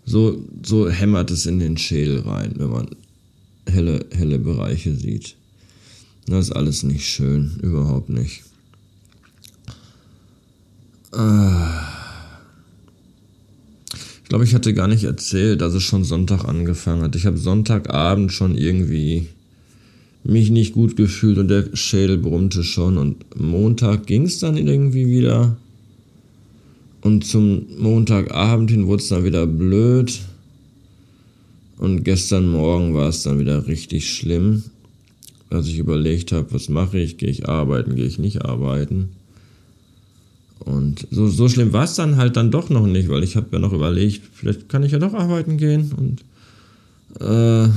so, 0.05 0.43
so 0.63 0.89
hämmert 0.89 1.31
es 1.31 1.45
in 1.45 1.59
den 1.59 1.77
Schädel 1.77 2.19
rein, 2.19 2.53
wenn 2.57 2.69
man 2.69 2.89
helle, 3.67 4.05
helle 4.11 4.39
Bereiche 4.39 4.95
sieht. 4.95 5.35
Das 6.27 6.45
ist 6.45 6.51
alles 6.51 6.83
nicht 6.83 7.07
schön, 7.07 7.59
überhaupt 7.63 8.09
nicht. 8.09 8.43
Ich 11.11 11.19
glaube, 14.29 14.43
ich 14.43 14.53
hatte 14.53 14.73
gar 14.73 14.87
nicht 14.87 15.05
erzählt, 15.05 15.61
dass 15.61 15.73
es 15.73 15.83
schon 15.83 16.03
Sonntag 16.03 16.45
angefangen 16.45 17.01
hat. 17.01 17.15
Ich 17.15 17.25
habe 17.25 17.37
Sonntagabend 17.37 18.31
schon 18.31 18.55
irgendwie 18.55 19.27
mich 20.23 20.51
nicht 20.51 20.73
gut 20.73 20.95
gefühlt 20.95 21.37
und 21.37 21.47
der 21.47 21.75
Schädel 21.75 22.17
brummte 22.17 22.63
schon. 22.63 22.97
Und 22.97 23.39
Montag 23.39 24.05
ging 24.05 24.23
es 24.23 24.39
dann 24.39 24.57
irgendwie 24.57 25.07
wieder. 25.07 25.57
Und 27.01 27.25
zum 27.25 27.65
Montagabend 27.79 28.69
hin 28.69 28.87
wurde 28.87 29.01
es 29.01 29.09
dann 29.09 29.23
wieder 29.23 29.47
blöd. 29.47 30.19
Und 31.77 32.03
gestern 32.03 32.49
Morgen 32.49 32.93
war 32.93 33.07
es 33.07 33.23
dann 33.23 33.39
wieder 33.39 33.67
richtig 33.67 34.13
schlimm, 34.13 34.63
dass 35.49 35.67
ich 35.67 35.79
überlegt 35.79 36.33
habe, 36.33 36.53
was 36.53 36.67
mache 36.67 36.99
ich? 36.99 37.17
Gehe 37.17 37.29
ich 37.29 37.47
arbeiten, 37.47 37.95
gehe 37.95 38.05
ich 38.05 38.19
nicht 38.19 38.43
arbeiten? 38.43 39.09
Und 40.59 41.07
so, 41.09 41.27
so 41.27 41.47
schlimm 41.47 41.73
war 41.73 41.85
es 41.85 41.95
dann 41.95 42.17
halt 42.17 42.35
dann 42.35 42.51
doch 42.51 42.69
noch 42.69 42.85
nicht, 42.85 43.09
weil 43.09 43.23
ich 43.23 43.35
habe 43.35 43.47
ja 43.53 43.59
noch 43.59 43.73
überlegt, 43.73 44.21
vielleicht 44.33 44.69
kann 44.69 44.83
ich 44.83 44.91
ja 44.91 44.99
doch 44.99 45.13
arbeiten 45.13 45.57
gehen. 45.57 45.91
Und 45.93 46.23
äh, 47.21 47.69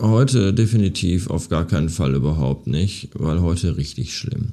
Heute 0.00 0.52
definitiv 0.52 1.30
auf 1.30 1.48
gar 1.48 1.66
keinen 1.66 1.88
Fall 1.88 2.14
überhaupt 2.14 2.66
nicht, 2.66 3.10
weil 3.14 3.40
heute 3.42 3.76
richtig 3.76 4.16
schlimm. 4.16 4.52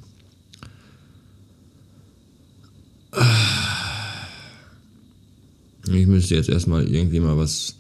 Ich 5.92 6.08
müsste 6.08 6.36
jetzt 6.36 6.50
erstmal 6.50 6.88
irgendwie 6.88 7.20
mal 7.20 7.38
was, 7.38 7.76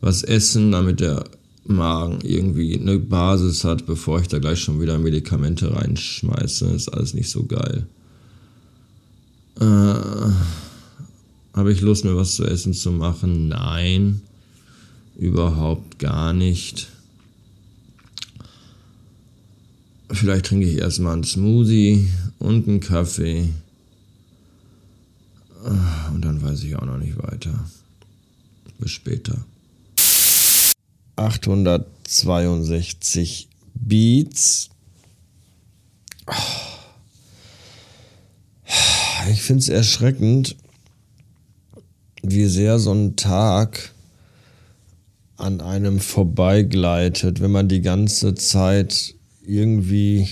was 0.00 0.22
essen, 0.24 0.72
damit 0.72 1.00
der 1.00 1.24
Magen 1.64 2.18
irgendwie 2.22 2.78
eine 2.78 2.98
Basis 2.98 3.64
hat, 3.64 3.86
bevor 3.86 4.20
ich 4.20 4.28
da 4.28 4.38
gleich 4.38 4.60
schon 4.60 4.80
wieder 4.80 4.98
Medikamente 4.98 5.74
reinschmeiße. 5.74 6.66
Ist 6.66 6.88
alles 6.88 7.14
nicht 7.14 7.30
so 7.30 7.44
geil. 7.44 7.86
Äh, 9.60 9.64
Habe 11.54 11.72
ich 11.72 11.80
Lust, 11.80 12.04
mir 12.04 12.16
was 12.16 12.34
zu 12.34 12.44
essen 12.44 12.74
zu 12.74 12.90
machen? 12.90 13.48
Nein 13.48 14.22
überhaupt 15.16 15.98
gar 15.98 16.32
nicht. 16.32 16.88
Vielleicht 20.10 20.46
trinke 20.46 20.66
ich 20.68 20.78
erstmal 20.78 21.12
einen 21.14 21.24
Smoothie 21.24 22.08
und 22.38 22.68
einen 22.68 22.78
Kaffee. 22.80 23.48
Und 26.12 26.24
dann 26.24 26.42
weiß 26.42 26.62
ich 26.64 26.76
auch 26.76 26.84
noch 26.84 26.98
nicht 26.98 27.16
weiter. 27.16 27.64
Bis 28.78 28.90
später. 28.90 29.46
862 31.16 33.48
Beats. 33.74 34.68
Ich 39.30 39.42
finde 39.42 39.60
es 39.60 39.68
erschreckend, 39.68 40.56
wie 42.22 42.46
sehr 42.46 42.78
so 42.78 42.92
ein 42.92 43.16
Tag 43.16 43.92
an 45.36 45.60
einem 45.60 45.98
vorbeigleitet, 45.98 47.40
wenn 47.40 47.50
man 47.50 47.68
die 47.68 47.80
ganze 47.80 48.34
Zeit 48.34 49.14
irgendwie 49.46 50.28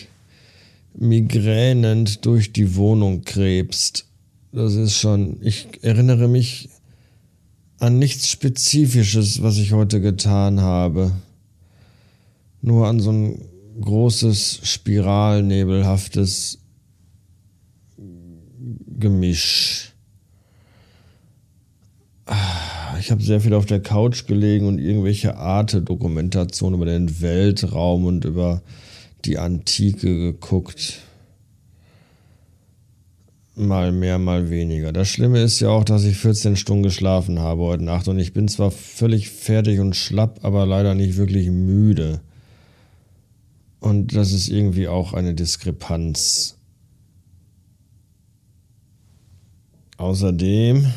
migränend 0.94 2.24
durch 2.26 2.52
die 2.52 2.76
Wohnung 2.76 3.22
krebst. 3.22 4.06
Das 4.52 4.74
ist 4.74 4.96
schon, 4.96 5.38
ich 5.40 5.68
erinnere 5.82 6.28
mich 6.28 6.68
an 7.78 7.98
nichts 7.98 8.28
Spezifisches, 8.28 9.42
was 9.42 9.58
ich 9.58 9.72
heute 9.72 10.00
getan 10.00 10.60
habe. 10.60 11.12
nur 12.60 12.86
an 12.86 13.00
so 13.00 13.10
ein 13.10 13.42
großes, 13.80 14.60
spiralnebelhaftes 14.62 16.58
Gemisch. 18.98 19.92
Ich 23.00 23.10
habe 23.10 23.22
sehr 23.22 23.40
viel 23.40 23.54
auf 23.54 23.66
der 23.66 23.80
Couch 23.80 24.26
gelegen 24.26 24.66
und 24.66 24.78
irgendwelche 24.78 25.36
Arte-Dokumentationen 25.36 26.80
über 26.80 26.86
den 26.86 27.20
Weltraum 27.20 28.04
und 28.04 28.24
über 28.24 28.62
die 29.24 29.38
Antike 29.38 30.18
geguckt. 30.18 31.00
Mal 33.54 33.92
mehr, 33.92 34.18
mal 34.18 34.50
weniger. 34.50 34.92
Das 34.92 35.08
Schlimme 35.08 35.42
ist 35.42 35.60
ja 35.60 35.68
auch, 35.68 35.84
dass 35.84 36.04
ich 36.04 36.16
14 36.16 36.56
Stunden 36.56 36.84
geschlafen 36.84 37.40
habe 37.40 37.62
heute 37.62 37.84
Nacht 37.84 38.08
und 38.08 38.18
ich 38.18 38.32
bin 38.32 38.48
zwar 38.48 38.70
völlig 38.70 39.28
fertig 39.28 39.80
und 39.80 39.94
schlapp, 39.94 40.40
aber 40.42 40.64
leider 40.64 40.94
nicht 40.94 41.16
wirklich 41.16 41.50
müde. 41.50 42.20
Und 43.80 44.14
das 44.14 44.32
ist 44.32 44.48
irgendwie 44.48 44.88
auch 44.88 45.12
eine 45.12 45.34
Diskrepanz. 45.34 46.56
Außerdem 50.02 50.92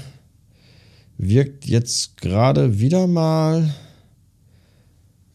wirkt 1.20 1.68
jetzt 1.68 2.18
gerade 2.18 2.80
wieder 2.80 3.06
mal 3.06 3.72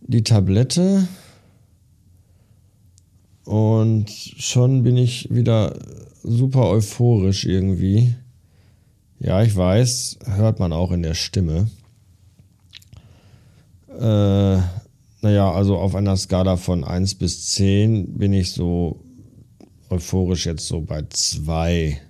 die 0.01 0.25
Tablette 0.25 1.07
und 3.45 4.11
schon 4.11 4.83
bin 4.83 4.97
ich 4.97 5.33
wieder 5.33 5.79
super 6.25 6.69
euphorisch 6.69 7.45
irgendwie. 7.45 8.13
Ja, 9.21 9.41
ich 9.41 9.55
weiß, 9.55 10.19
hört 10.25 10.59
man 10.59 10.73
auch 10.73 10.91
in 10.91 11.05
der 11.05 11.15
Stimme. 11.15 11.71
Äh, 13.89 14.59
naja, 15.21 15.53
also 15.53 15.77
auf 15.77 15.95
einer 15.95 16.17
Skala 16.17 16.57
von 16.57 16.83
1 16.83 17.15
bis 17.15 17.47
10 17.51 18.19
bin 18.19 18.33
ich 18.33 18.51
so 18.51 19.05
euphorisch 19.91 20.47
jetzt 20.47 20.67
so 20.67 20.81
bei 20.81 21.05
2. 21.09 22.01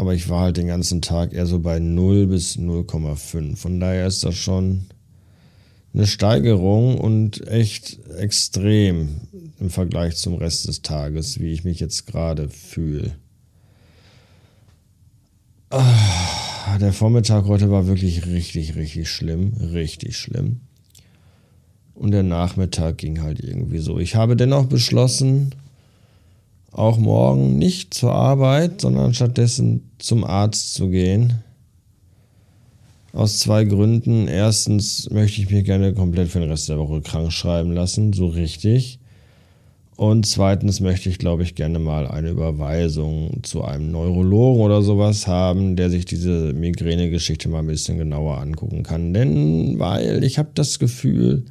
Aber 0.00 0.14
ich 0.14 0.30
war 0.30 0.44
halt 0.44 0.56
den 0.56 0.68
ganzen 0.68 1.02
Tag 1.02 1.34
eher 1.34 1.44
so 1.44 1.58
bei 1.58 1.78
0 1.78 2.28
bis 2.28 2.56
0,5. 2.56 3.54
Von 3.56 3.80
daher 3.80 4.06
ist 4.06 4.24
das 4.24 4.34
schon 4.34 4.86
eine 5.92 6.06
Steigerung 6.06 6.96
und 6.96 7.46
echt 7.46 7.98
extrem 8.16 9.20
im 9.58 9.68
Vergleich 9.68 10.16
zum 10.16 10.36
Rest 10.36 10.66
des 10.68 10.80
Tages, 10.80 11.38
wie 11.38 11.52
ich 11.52 11.64
mich 11.64 11.80
jetzt 11.80 12.06
gerade 12.06 12.48
fühle. 12.48 13.12
Ah, 15.68 16.78
der 16.80 16.94
Vormittag 16.94 17.44
heute 17.44 17.70
war 17.70 17.86
wirklich 17.86 18.24
richtig, 18.24 18.76
richtig 18.76 19.10
schlimm, 19.10 19.52
richtig 19.60 20.16
schlimm. 20.16 20.60
Und 21.92 22.12
der 22.12 22.22
Nachmittag 22.22 22.96
ging 22.96 23.20
halt 23.20 23.40
irgendwie 23.40 23.80
so. 23.80 23.98
Ich 23.98 24.14
habe 24.16 24.34
dennoch 24.34 24.64
beschlossen, 24.64 25.54
auch 26.72 26.98
morgen 26.98 27.58
nicht 27.58 27.94
zur 27.94 28.12
Arbeit, 28.12 28.80
sondern 28.80 29.14
stattdessen 29.14 29.90
zum 29.98 30.24
Arzt 30.24 30.74
zu 30.74 30.88
gehen 30.88 31.42
aus 33.12 33.38
zwei 33.38 33.64
Gründen. 33.64 34.28
Erstens 34.28 35.10
möchte 35.10 35.40
ich 35.40 35.50
mich 35.50 35.64
gerne 35.64 35.92
komplett 35.94 36.28
für 36.28 36.40
den 36.40 36.50
Rest 36.50 36.68
der 36.68 36.78
Woche 36.78 37.00
krank 37.00 37.32
schreiben 37.32 37.72
lassen, 37.72 38.12
so 38.12 38.28
richtig. 38.28 38.98
Und 39.96 40.24
zweitens 40.24 40.80
möchte 40.80 41.10
ich, 41.10 41.18
glaube 41.18 41.42
ich, 41.42 41.54
gerne 41.54 41.78
mal 41.78 42.08
eine 42.08 42.30
Überweisung 42.30 43.42
zu 43.42 43.62
einem 43.62 43.90
Neurologen 43.90 44.62
oder 44.62 44.80
sowas 44.80 45.26
haben, 45.26 45.76
der 45.76 45.90
sich 45.90 46.06
diese 46.06 46.54
Migräne-Geschichte 46.54 47.50
mal 47.50 47.58
ein 47.58 47.66
bisschen 47.66 47.98
genauer 47.98 48.38
angucken 48.38 48.82
kann. 48.82 49.12
Denn, 49.12 49.78
weil 49.78 50.24
ich 50.24 50.38
habe 50.38 50.50
das 50.54 50.78
Gefühl, 50.78 51.44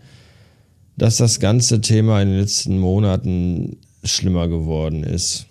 dass 0.98 1.18
das 1.18 1.40
ganze 1.40 1.82
Thema 1.82 2.22
in 2.22 2.30
den 2.30 2.40
letzten 2.40 2.80
Monaten 2.80 3.78
schlimmer 4.04 4.48
geworden 4.48 5.04
ist. 5.04 5.46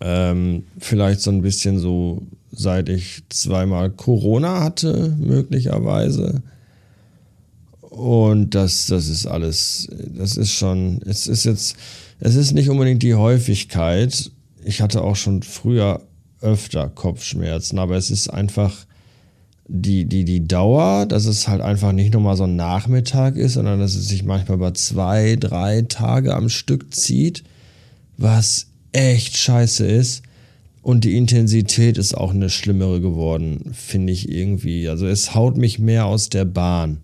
Ähm, 0.00 0.64
vielleicht 0.78 1.20
so 1.20 1.30
ein 1.30 1.42
bisschen 1.42 1.78
so 1.78 2.22
seit 2.52 2.88
ich 2.88 3.22
zweimal 3.28 3.90
Corona 3.90 4.60
hatte, 4.62 5.16
möglicherweise. 5.18 6.42
Und 7.80 8.54
das, 8.54 8.86
das 8.86 9.08
ist 9.08 9.26
alles, 9.26 9.88
das 10.16 10.36
ist 10.36 10.52
schon, 10.52 11.00
es 11.04 11.26
ist 11.26 11.44
jetzt, 11.44 11.76
es 12.20 12.34
ist 12.34 12.52
nicht 12.52 12.68
unbedingt 12.68 13.02
die 13.02 13.14
Häufigkeit. 13.14 14.30
Ich 14.64 14.80
hatte 14.80 15.02
auch 15.02 15.16
schon 15.16 15.42
früher 15.42 16.02
öfter 16.40 16.88
Kopfschmerzen, 16.88 17.78
aber 17.78 17.96
es 17.96 18.10
ist 18.10 18.28
einfach 18.28 18.86
die, 19.68 20.06
die, 20.06 20.24
die 20.24 20.48
Dauer, 20.48 21.04
dass 21.04 21.26
es 21.26 21.46
halt 21.46 21.60
einfach 21.60 21.92
nicht 21.92 22.14
nur 22.14 22.22
mal 22.22 22.36
so 22.36 22.44
ein 22.44 22.56
Nachmittag 22.56 23.36
ist, 23.36 23.54
sondern 23.54 23.78
dass 23.78 23.94
es 23.94 24.08
sich 24.08 24.24
manchmal 24.24 24.56
über 24.56 24.72
zwei, 24.72 25.36
drei 25.36 25.82
Tage 25.82 26.34
am 26.34 26.48
Stück 26.48 26.94
zieht, 26.94 27.44
was 28.16 28.68
echt 28.92 29.36
scheiße 29.36 29.86
ist. 29.86 30.22
Und 30.80 31.04
die 31.04 31.18
Intensität 31.18 31.98
ist 31.98 32.16
auch 32.16 32.32
eine 32.32 32.48
schlimmere 32.48 33.02
geworden, 33.02 33.72
finde 33.72 34.12
ich 34.12 34.30
irgendwie. 34.30 34.88
Also 34.88 35.06
es 35.06 35.34
haut 35.34 35.58
mich 35.58 35.78
mehr 35.78 36.06
aus 36.06 36.30
der 36.30 36.46
Bahn. 36.46 37.00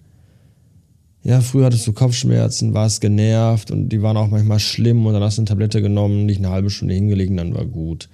Ja, 1.22 1.42
früher 1.42 1.66
hattest 1.66 1.86
du 1.86 1.92
Kopfschmerzen, 1.92 2.72
warst 2.72 3.02
genervt 3.02 3.70
und 3.70 3.90
die 3.90 4.00
waren 4.00 4.16
auch 4.16 4.28
manchmal 4.28 4.60
schlimm 4.60 5.04
und 5.04 5.12
dann 5.12 5.22
hast 5.22 5.36
du 5.36 5.42
eine 5.42 5.48
Tablette 5.48 5.82
genommen, 5.82 6.28
dich 6.28 6.38
eine 6.38 6.50
halbe 6.50 6.70
Stunde 6.70 6.94
hingelegt 6.94 7.32
dann 7.38 7.54
war 7.54 7.66
gut. 7.66 8.08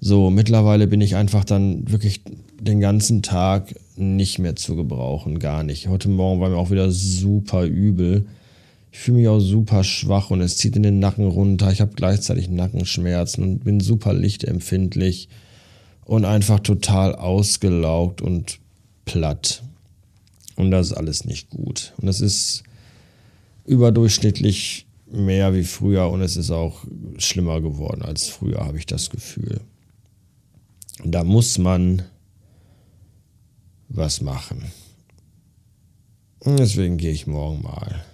So, 0.00 0.30
mittlerweile 0.30 0.86
bin 0.86 1.00
ich 1.00 1.16
einfach 1.16 1.44
dann 1.44 1.90
wirklich 1.90 2.22
den 2.60 2.80
ganzen 2.80 3.22
Tag 3.22 3.74
nicht 3.96 4.38
mehr 4.38 4.56
zu 4.56 4.76
gebrauchen, 4.76 5.38
gar 5.38 5.62
nicht. 5.62 5.88
Heute 5.88 6.08
Morgen 6.08 6.40
war 6.40 6.50
mir 6.50 6.56
auch 6.56 6.70
wieder 6.70 6.90
super 6.90 7.64
übel. 7.64 8.26
Ich 8.90 8.98
fühle 8.98 9.18
mich 9.18 9.28
auch 9.28 9.40
super 9.40 9.84
schwach 9.84 10.30
und 10.30 10.40
es 10.40 10.56
zieht 10.56 10.76
in 10.76 10.82
den 10.82 10.98
Nacken 10.98 11.26
runter. 11.26 11.70
Ich 11.70 11.80
habe 11.80 11.92
gleichzeitig 11.94 12.48
Nackenschmerzen 12.48 13.42
und 13.42 13.64
bin 13.64 13.80
super 13.80 14.12
lichtempfindlich 14.12 15.28
und 16.04 16.24
einfach 16.24 16.60
total 16.60 17.14
ausgelaugt 17.14 18.22
und 18.22 18.58
platt. 19.04 19.62
Und 20.56 20.70
das 20.70 20.88
ist 20.88 20.92
alles 20.94 21.24
nicht 21.24 21.50
gut. 21.50 21.92
Und 21.98 22.08
es 22.08 22.20
ist 22.20 22.64
überdurchschnittlich 23.66 24.86
mehr 25.10 25.54
wie 25.54 25.64
früher 25.64 26.10
und 26.10 26.22
es 26.22 26.36
ist 26.36 26.50
auch 26.50 26.84
schlimmer 27.18 27.60
geworden 27.60 28.02
als 28.02 28.28
früher, 28.28 28.60
habe 28.60 28.78
ich 28.78 28.86
das 28.86 29.10
Gefühl. 29.10 29.60
Und 31.04 31.12
da 31.12 31.24
muss 31.24 31.58
man 31.58 32.02
was 33.88 34.20
machen. 34.20 34.70
Deswegen 36.44 36.96
gehe 36.96 37.12
ich 37.12 37.26
morgen 37.26 37.62
mal 37.62 38.04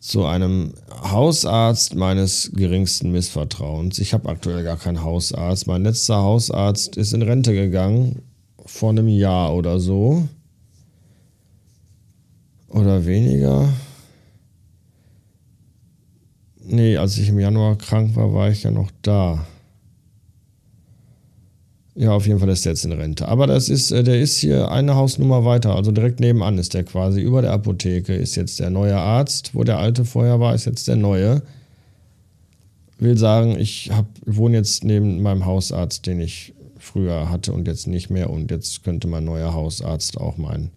zu 0.00 0.24
einem 0.24 0.72
Hausarzt 0.90 1.94
meines 1.94 2.50
geringsten 2.54 3.10
Missvertrauens. 3.10 3.98
Ich 3.98 4.14
habe 4.14 4.28
aktuell 4.28 4.62
gar 4.64 4.76
keinen 4.76 5.02
Hausarzt. 5.02 5.66
Mein 5.66 5.82
letzter 5.82 6.16
Hausarzt 6.16 6.96
ist 6.96 7.12
in 7.12 7.22
Rente 7.22 7.52
gegangen 7.52 8.22
vor 8.64 8.90
einem 8.90 9.08
Jahr 9.08 9.54
oder 9.54 9.80
so. 9.80 10.28
Oder 12.68 13.04
weniger. 13.06 13.72
Nee, 16.64 16.96
als 16.96 17.18
ich 17.18 17.28
im 17.28 17.38
Januar 17.38 17.76
krank 17.76 18.14
war, 18.14 18.32
war 18.32 18.50
ich 18.50 18.62
ja 18.62 18.70
noch 18.70 18.90
da. 19.02 19.46
Ja, 22.00 22.12
auf 22.12 22.28
jeden 22.28 22.38
Fall 22.38 22.48
ist 22.50 22.64
der 22.64 22.74
jetzt 22.74 22.84
in 22.84 22.92
Rente. 22.92 23.26
Aber 23.26 23.48
das 23.48 23.68
ist, 23.68 23.90
äh, 23.90 24.04
der 24.04 24.20
ist 24.20 24.38
hier 24.38 24.70
eine 24.70 24.94
Hausnummer 24.94 25.44
weiter, 25.44 25.74
also 25.74 25.90
direkt 25.90 26.20
nebenan 26.20 26.56
ist 26.56 26.72
der 26.72 26.84
quasi. 26.84 27.20
Über 27.20 27.42
der 27.42 27.50
Apotheke 27.50 28.14
ist 28.14 28.36
jetzt 28.36 28.60
der 28.60 28.70
neue 28.70 28.96
Arzt. 28.96 29.52
Wo 29.52 29.64
der 29.64 29.78
alte 29.78 30.04
vorher 30.04 30.38
war, 30.38 30.54
ist 30.54 30.66
jetzt 30.66 30.86
der 30.86 30.94
neue. 30.94 31.42
Will 33.00 33.18
sagen, 33.18 33.58
ich 33.58 33.90
hab, 33.90 34.06
wohne 34.24 34.58
jetzt 34.58 34.84
neben 34.84 35.20
meinem 35.22 35.44
Hausarzt, 35.44 36.06
den 36.06 36.20
ich 36.20 36.54
früher 36.78 37.30
hatte 37.30 37.52
und 37.52 37.66
jetzt 37.66 37.88
nicht 37.88 38.10
mehr. 38.10 38.30
Und 38.30 38.52
jetzt 38.52 38.84
könnte 38.84 39.08
mein 39.08 39.24
neuer 39.24 39.52
Hausarzt 39.52 40.18
auch 40.18 40.36
mein 40.36 40.70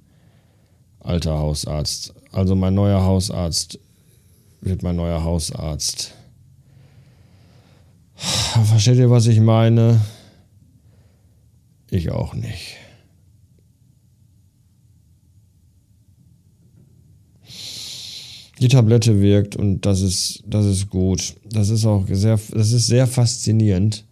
alter 1.01 1.38
Hausarzt. 1.38 2.15
Also 2.31 2.55
mein 2.55 2.73
neuer 2.73 3.03
Hausarzt 3.03 3.77
wird 4.62 4.81
mein 4.81 4.95
neuer 4.95 5.23
Hausarzt. 5.23 6.15
Versteht 8.15 8.97
ihr, 8.97 9.12
was 9.12 9.27
ich 9.27 9.39
meine? 9.39 9.99
Ich 11.91 12.10
auch 12.10 12.34
nicht. 12.34 12.77
Die 18.62 18.69
Tablette 18.69 19.21
wirkt 19.21 19.58
und 19.58 19.86
das 19.86 20.01
ist, 20.01 20.41
das 20.47 20.65
ist 20.65 20.89
gut. 20.89 21.36
Das 21.51 21.69
ist 21.69 21.86
auch 21.86 22.06
sehr, 22.10 22.39
das 22.54 22.71
ist 22.71 22.88
sehr 22.88 23.08
faszinierend, 23.08 24.06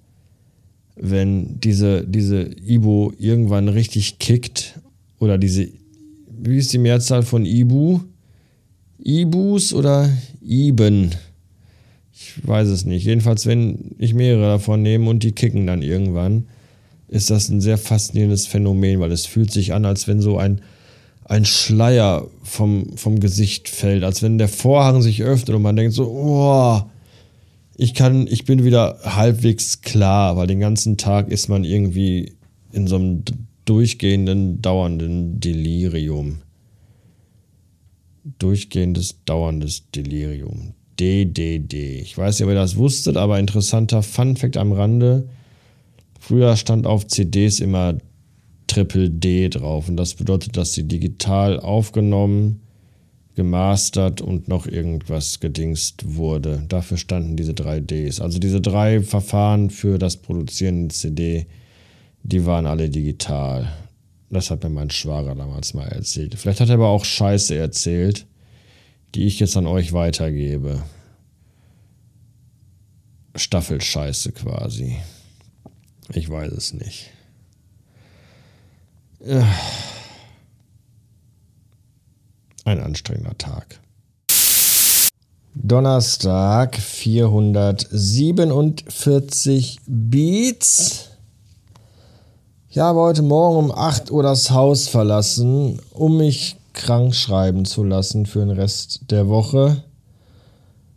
wenn 0.98 1.62
diese, 1.62 2.06
diese 2.06 2.42
Ibu 2.44 3.14
irgendwann 3.18 3.70
richtig 3.70 4.20
kickt 4.20 4.78
oder 5.20 5.38
diese, 5.38 5.70
wie 6.28 6.58
ist 6.58 6.74
die 6.74 6.80
Mehrzahl 6.80 7.24
von 7.24 7.46
Ibu? 7.46 8.02
Ibus 8.98 9.74
oder 9.74 10.10
Iben? 10.42 11.12
Ich 12.12 12.46
weiß 12.46 12.68
es 12.68 12.84
nicht. 12.84 13.06
Jedenfalls, 13.06 13.46
wenn 13.46 13.96
ich 14.00 14.14
mehrere 14.14 14.48
davon 14.48 14.82
nehme 14.82 15.10
und 15.10 15.24
die 15.24 15.32
kicken 15.32 15.66
dann 15.66 15.82
irgendwann, 15.82 16.48
ist 17.10 17.30
das 17.30 17.50
ein 17.50 17.62
sehr 17.62 17.78
faszinierendes 17.78 18.48
Phänomen, 18.48 19.00
weil 19.00 19.12
es 19.12 19.26
fühlt 19.26 19.52
sich 19.52 19.74
an, 19.74 19.86
als 19.86 20.08
wenn 20.08 20.22
so 20.22 20.38
ein, 20.38 20.62
ein 21.26 21.46
Schleier 21.46 22.28
vom, 22.44 22.96
vom 22.98 23.20
Gesicht 23.20 23.70
fällt, 23.70 24.04
als 24.04 24.22
wenn 24.22 24.38
der 24.38 24.48
Vorhang 24.48 25.02
sich 25.02 25.24
öffnet 25.24 25.56
und 25.56 25.62
man 25.62 25.76
denkt 25.76 25.94
so, 25.94 26.08
oh, 26.08 26.82
ich 27.78 27.94
kann, 27.94 28.28
ich 28.28 28.46
bin 28.46 28.64
wieder 28.64 29.00
halbwegs 29.04 29.82
klar, 29.82 30.36
weil 30.38 30.48
den 30.48 30.60
ganzen 30.60 30.98
Tag 30.98 31.30
ist 31.30 31.48
man 31.48 31.64
irgendwie 31.64 32.34
in 32.72 32.88
so 32.88 32.98
einem 32.98 33.24
durchgehenden, 33.66 34.62
dauernden 34.62 35.40
Delirium. 35.40 36.40
Durchgehendes, 38.38 39.24
dauerndes 39.26 39.90
Delirium. 39.92 40.74
DDD. 41.00 42.02
Ich 42.02 42.18
weiß 42.18 42.38
nicht, 42.38 42.46
ob 42.46 42.52
ihr 42.52 42.56
das 42.56 42.76
wusstet, 42.76 43.16
aber 43.16 43.40
interessanter 43.40 44.04
Fun-Fact 44.04 44.58
am 44.58 44.74
Rande. 44.74 45.30
Früher 46.20 46.56
stand 46.58 46.86
auf 46.86 47.08
CDs 47.08 47.60
immer 47.60 47.98
Triple 48.68 49.10
D 49.10 49.50
drauf 49.50 49.90
und 49.90 49.98
das 49.98 50.14
bedeutet, 50.14 50.56
dass 50.56 50.74
sie 50.74 50.84
digital 50.84 51.60
aufgenommen, 51.60 52.62
gemastert 53.36 54.22
und 54.22 54.48
noch 54.48 54.68
irgendwas 54.68 55.40
gedingst 55.40 56.16
wurde. 56.16 56.64
Dafür 56.68 56.98
standen 56.98 57.36
diese 57.36 57.54
drei 57.54 57.80
Ds. 57.80 58.20
Also 58.20 58.38
diese 58.38 58.62
drei 58.62 59.02
Verfahren 59.02 59.70
für 59.70 59.98
das 59.98 60.18
Produzieren 60.18 60.90
der 60.90 60.96
CD, 60.96 61.48
die 62.24 62.46
waren 62.46 62.66
alle 62.66 62.90
digital. 62.90 63.72
Das 64.30 64.52
hat 64.52 64.64
mir 64.64 64.70
mein 64.70 64.90
Schwager 64.90 65.34
damals 65.34 65.74
mal 65.74 65.88
erzählt. 65.88 66.36
Vielleicht 66.36 66.60
hat 66.60 66.70
er 66.70 66.76
aber 66.76 66.90
auch 66.90 67.06
Scheiße 67.06 67.56
erzählt, 67.56 68.28
die 69.16 69.26
ich 69.26 69.40
jetzt 69.40 69.58
an 69.58 69.66
euch 69.66 69.94
weitergebe. 69.94 70.84
Staffelscheiße 73.36 74.34
quasi. 74.34 74.98
Ich 76.12 76.30
weiß 76.30 76.52
es 76.54 76.74
nicht. 76.74 77.12
Ein 82.66 82.80
anstrengender 82.80 83.38
Tag. 83.38 83.80
Donnerstag 85.54 86.78
447 86.78 89.78
Beats. 89.86 91.10
Ich 92.70 92.80
habe 92.80 93.00
heute 93.00 93.22
Morgen 93.22 93.58
um 93.58 93.72
8 93.72 94.10
Uhr 94.10 94.24
das 94.24 94.50
Haus 94.52 94.88
verlassen, 94.88 95.80
um 95.92 96.18
mich 96.18 96.56
krank 96.74 97.14
schreiben 97.14 97.66
zu 97.66 97.84
lassen 97.84 98.26
für 98.26 98.40
den 98.40 98.50
Rest 98.52 99.12
der 99.12 99.28
Woche, 99.28 99.84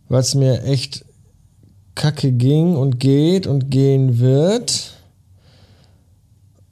weil 0.09 0.21
es 0.21 0.35
mir 0.35 0.63
echt 0.65 1.05
kacke 1.95 2.33
ging 2.33 2.77
und 2.77 2.99
geht 2.99 3.47
und 3.47 3.71
gehen 3.71 4.19
wird. 4.19 5.02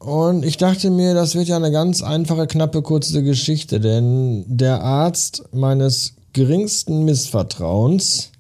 Und 0.01 0.45
ich 0.47 0.57
dachte 0.57 0.91
mir, 0.91 1.13
das 1.13 1.35
wird 1.35 1.49
ja 1.49 1.57
eine 1.57 1.71
ganz 1.71 2.03
einfache, 2.03 2.47
knappe, 2.47 2.81
kurze 2.81 3.23
Geschichte, 3.23 3.81
denn 3.81 4.47
der 4.49 4.83
Arzt 4.83 5.45
meines 5.53 6.15
geringsten 6.33 7.05
Missvertrauens 7.05 8.31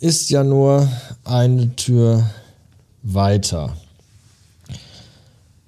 ist 0.00 0.28
ja 0.30 0.42
nur 0.42 0.88
eine 1.22 1.76
Tür 1.76 2.28
weiter. 3.04 3.76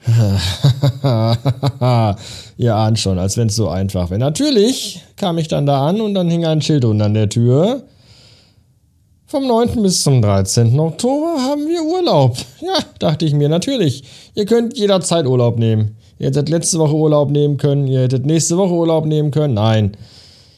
Ihr 2.56 2.74
ahnt 2.74 2.98
schon, 2.98 3.16
als 3.20 3.36
wenn 3.36 3.46
es 3.46 3.54
so 3.54 3.68
einfach 3.68 4.10
wäre. 4.10 4.18
Natürlich 4.18 5.00
kam 5.16 5.38
ich 5.38 5.46
dann 5.46 5.64
da 5.64 5.86
an 5.86 6.00
und 6.00 6.14
dann 6.14 6.28
hing 6.28 6.44
ein 6.44 6.60
Schild 6.60 6.84
unter 6.84 7.08
der 7.08 7.28
Tür. 7.28 7.84
Vom 9.26 9.46
9. 9.46 9.82
bis 9.82 10.02
zum 10.02 10.20
13. 10.20 10.78
Oktober 10.78 11.38
haben 11.40 11.66
wir 11.66 11.82
Urlaub. 11.82 12.36
Ja, 12.60 12.76
dachte 12.98 13.24
ich 13.24 13.32
mir, 13.32 13.48
natürlich. 13.48 14.04
Ihr 14.34 14.44
könnt 14.44 14.76
jederzeit 14.76 15.26
Urlaub 15.26 15.58
nehmen. 15.58 15.96
Ihr 16.18 16.26
hättet 16.26 16.50
letzte 16.50 16.78
Woche 16.78 16.94
Urlaub 16.94 17.30
nehmen 17.30 17.56
können, 17.56 17.86
ihr 17.86 18.02
hättet 18.02 18.26
nächste 18.26 18.58
Woche 18.58 18.74
Urlaub 18.74 19.06
nehmen 19.06 19.30
können. 19.30 19.54
Nein, 19.54 19.96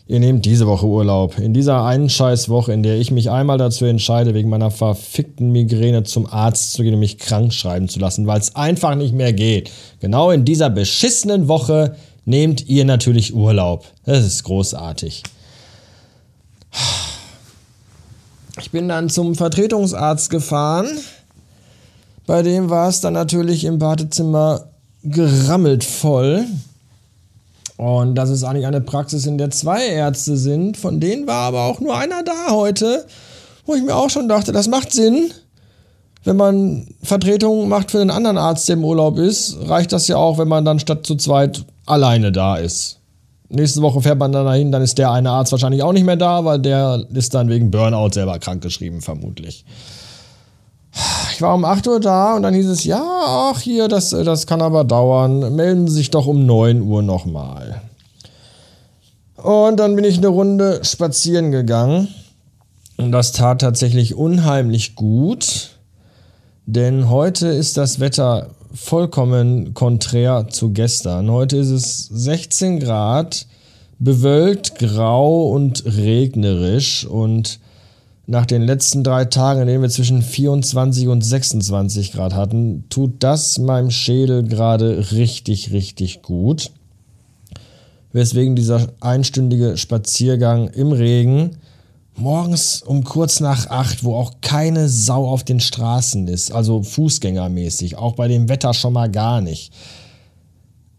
ihr 0.08 0.18
nehmt 0.18 0.44
diese 0.44 0.66
Woche 0.66 0.84
Urlaub. 0.84 1.38
In 1.38 1.54
dieser 1.54 1.84
einen 1.84 2.10
Scheißwoche, 2.10 2.72
in 2.72 2.82
der 2.82 2.98
ich 2.98 3.12
mich 3.12 3.30
einmal 3.30 3.56
dazu 3.56 3.84
entscheide, 3.84 4.34
wegen 4.34 4.50
meiner 4.50 4.72
verfickten 4.72 5.52
Migräne 5.52 6.02
zum 6.02 6.26
Arzt 6.26 6.72
zu 6.72 6.82
gehen 6.82 6.94
und 6.94 7.00
mich 7.00 7.18
krank 7.18 7.52
schreiben 7.52 7.88
zu 7.88 8.00
lassen, 8.00 8.26
weil 8.26 8.40
es 8.40 8.56
einfach 8.56 8.96
nicht 8.96 9.14
mehr 9.14 9.32
geht. 9.32 9.70
Genau 10.00 10.32
in 10.32 10.44
dieser 10.44 10.70
beschissenen 10.70 11.46
Woche 11.46 11.94
nehmt 12.24 12.68
ihr 12.68 12.84
natürlich 12.84 13.32
Urlaub. 13.32 13.84
Das 14.04 14.26
ist 14.26 14.42
großartig. 14.42 15.22
Ich 18.58 18.70
bin 18.70 18.88
dann 18.88 19.10
zum 19.10 19.34
Vertretungsarzt 19.34 20.30
gefahren. 20.30 20.88
Bei 22.26 22.42
dem 22.42 22.70
war 22.70 22.88
es 22.88 23.00
dann 23.00 23.12
natürlich 23.12 23.64
im 23.64 23.78
Badezimmer 23.78 24.68
gerammelt 25.02 25.84
voll. 25.84 26.44
Und 27.76 28.14
das 28.14 28.30
ist 28.30 28.42
eigentlich 28.42 28.66
eine 28.66 28.80
Praxis, 28.80 29.26
in 29.26 29.36
der 29.36 29.50
zwei 29.50 29.86
Ärzte 29.86 30.36
sind. 30.36 30.78
Von 30.78 31.00
denen 31.00 31.26
war 31.26 31.42
aber 31.48 31.64
auch 31.64 31.80
nur 31.80 31.96
einer 31.96 32.22
da 32.22 32.50
heute, 32.50 33.06
wo 33.66 33.74
ich 33.74 33.82
mir 33.82 33.94
auch 33.94 34.08
schon 34.08 34.28
dachte, 34.28 34.52
das 34.52 34.68
macht 34.68 34.92
Sinn. 34.92 35.30
Wenn 36.24 36.36
man 36.36 36.88
Vertretung 37.02 37.68
macht 37.68 37.90
für 37.90 38.00
einen 38.00 38.10
anderen 38.10 38.38
Arzt, 38.38 38.68
der 38.68 38.76
im 38.76 38.84
Urlaub 38.84 39.18
ist, 39.18 39.56
reicht 39.68 39.92
das 39.92 40.08
ja 40.08 40.16
auch, 40.16 40.38
wenn 40.38 40.48
man 40.48 40.64
dann 40.64 40.80
statt 40.80 41.06
zu 41.06 41.14
zweit 41.16 41.64
alleine 41.84 42.32
da 42.32 42.56
ist. 42.56 42.98
Nächste 43.48 43.80
Woche 43.82 44.00
fährt 44.00 44.18
man 44.18 44.32
dann 44.32 44.44
dahin, 44.44 44.72
dann 44.72 44.82
ist 44.82 44.98
der 44.98 45.12
eine 45.12 45.30
Arzt 45.30 45.52
wahrscheinlich 45.52 45.82
auch 45.82 45.92
nicht 45.92 46.04
mehr 46.04 46.16
da, 46.16 46.44
weil 46.44 46.58
der 46.58 47.04
ist 47.14 47.34
dann 47.34 47.48
wegen 47.48 47.70
Burnout 47.70 48.10
selber 48.12 48.38
krankgeschrieben, 48.38 49.02
vermutlich. 49.02 49.64
Ich 51.32 51.42
war 51.42 51.54
um 51.54 51.64
8 51.64 51.86
Uhr 51.86 52.00
da 52.00 52.34
und 52.34 52.42
dann 52.42 52.54
hieß 52.54 52.66
es, 52.66 52.84
ja, 52.84 53.02
ach 53.04 53.60
hier, 53.60 53.88
das, 53.88 54.10
das 54.10 54.46
kann 54.46 54.62
aber 54.62 54.84
dauern. 54.84 55.54
Melden 55.54 55.86
Sie 55.86 55.94
sich 55.94 56.10
doch 56.10 56.26
um 56.26 56.46
9 56.46 56.80
Uhr 56.80 57.02
nochmal. 57.02 57.82
Und 59.36 59.76
dann 59.76 59.94
bin 59.94 60.04
ich 60.04 60.16
eine 60.16 60.28
Runde 60.28 60.80
spazieren 60.82 61.52
gegangen. 61.52 62.08
Und 62.96 63.12
das 63.12 63.32
tat 63.32 63.60
tatsächlich 63.60 64.14
unheimlich 64.14 64.96
gut. 64.96 65.76
Denn 66.64 67.10
heute 67.10 67.48
ist 67.48 67.76
das 67.76 68.00
Wetter 68.00 68.48
vollkommen 68.76 69.74
konträr 69.74 70.48
zu 70.48 70.70
gestern. 70.70 71.30
Heute 71.30 71.56
ist 71.56 71.70
es 71.70 72.06
16 72.08 72.78
Grad, 72.78 73.46
bewölkt, 73.98 74.78
grau 74.78 75.48
und 75.48 75.84
regnerisch 75.86 77.06
und 77.06 77.58
nach 78.26 78.44
den 78.44 78.62
letzten 78.62 79.02
drei 79.02 79.24
Tagen, 79.24 79.62
in 79.62 79.66
denen 79.68 79.82
wir 79.82 79.88
zwischen 79.88 80.20
24 80.20 81.08
und 81.08 81.22
26 81.22 82.12
Grad 82.12 82.34
hatten, 82.34 82.84
tut 82.90 83.14
das 83.20 83.58
meinem 83.58 83.90
Schädel 83.90 84.42
gerade 84.42 85.12
richtig, 85.12 85.72
richtig 85.72 86.22
gut. 86.22 86.70
Weswegen 88.12 88.56
dieser 88.56 88.88
einstündige 89.00 89.76
Spaziergang 89.76 90.68
im 90.68 90.92
Regen 90.92 91.56
morgens 92.16 92.82
um 92.82 93.04
kurz 93.04 93.40
nach 93.40 93.68
acht, 93.68 94.04
wo 94.04 94.14
auch 94.14 94.34
keine 94.40 94.88
Sau 94.88 95.28
auf 95.28 95.44
den 95.44 95.60
Straßen 95.60 96.28
ist, 96.28 96.52
also 96.52 96.82
fußgängermäßig, 96.82 97.96
auch 97.96 98.14
bei 98.14 98.28
dem 98.28 98.48
Wetter 98.48 98.74
schon 98.74 98.92
mal 98.92 99.10
gar 99.10 99.40
nicht. 99.40 99.72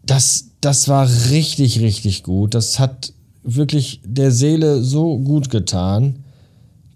Das, 0.04 0.50
das 0.60 0.88
war 0.88 1.08
richtig, 1.30 1.80
richtig 1.80 2.22
gut. 2.22 2.54
Das 2.54 2.78
hat 2.78 3.12
wirklich 3.42 4.00
der 4.04 4.30
Seele 4.30 4.82
so 4.82 5.18
gut 5.18 5.50
getan, 5.50 6.24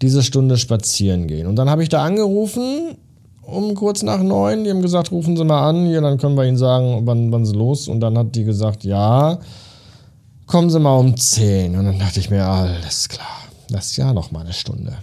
diese 0.01 0.23
Stunde 0.23 0.57
spazieren 0.57 1.27
gehen. 1.27 1.47
Und 1.47 1.55
dann 1.55 1.69
habe 1.69 1.83
ich 1.83 1.89
da 1.89 2.03
angerufen 2.03 2.95
um 3.45 3.75
kurz 3.75 4.03
nach 4.03 4.23
neun. 4.23 4.63
Die 4.63 4.69
haben 4.69 4.81
gesagt, 4.81 5.11
rufen 5.11 5.35
Sie 5.35 5.43
mal 5.43 5.67
an, 5.67 5.85
hier, 5.85 5.99
dann 5.99 6.17
können 6.17 6.35
wir 6.35 6.45
Ihnen 6.45 6.57
sagen, 6.57 7.01
wann, 7.05 7.31
wann 7.31 7.45
Sie 7.45 7.53
los. 7.53 7.89
Und 7.89 7.99
dann 7.99 8.17
hat 8.17 8.35
die 8.35 8.45
gesagt, 8.45 8.85
ja, 8.85 9.37
kommen 10.47 10.69
Sie 10.69 10.79
mal 10.79 10.97
um 10.97 11.17
zehn. 11.17 11.75
Und 11.77 11.85
dann 11.85 11.99
dachte 11.99 12.21
ich 12.21 12.29
mir, 12.29 12.45
alles 12.45 13.09
klar 13.09 13.42
das 13.69 13.87
ist 13.87 13.97
ja 13.97 14.13
noch 14.13 14.31
mal 14.31 14.41
eine 14.41 14.53
Stunde. 14.53 14.93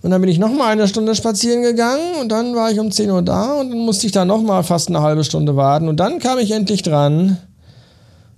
Und 0.00 0.10
dann 0.10 0.20
bin 0.20 0.30
ich 0.30 0.38
noch 0.38 0.52
mal 0.52 0.68
eine 0.68 0.86
Stunde 0.86 1.14
spazieren 1.14 1.62
gegangen 1.62 2.16
und 2.20 2.30
dann 2.30 2.54
war 2.54 2.70
ich 2.70 2.78
um 2.78 2.90
10 2.90 3.10
Uhr 3.10 3.22
da 3.22 3.54
und 3.54 3.70
dann 3.70 3.78
musste 3.80 4.06
ich 4.06 4.12
da 4.12 4.24
noch 4.24 4.42
mal 4.42 4.62
fast 4.62 4.88
eine 4.88 5.02
halbe 5.02 5.24
Stunde 5.24 5.56
warten 5.56 5.88
und 5.88 5.98
dann 5.98 6.20
kam 6.20 6.38
ich 6.38 6.52
endlich 6.52 6.82
dran 6.82 7.36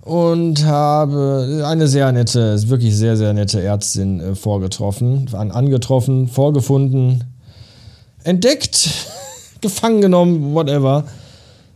und 0.01 0.65
habe 0.65 1.63
eine 1.65 1.87
sehr 1.87 2.11
nette, 2.11 2.67
wirklich 2.69 2.97
sehr, 2.97 3.15
sehr 3.15 3.33
nette 3.33 3.61
Ärztin 3.61 4.19
äh, 4.19 4.35
vorgetroffen, 4.35 5.29
an, 5.33 5.51
angetroffen, 5.51 6.27
vorgefunden, 6.27 7.23
entdeckt, 8.23 8.89
gefangen 9.61 10.01
genommen, 10.01 10.55
whatever 10.55 11.05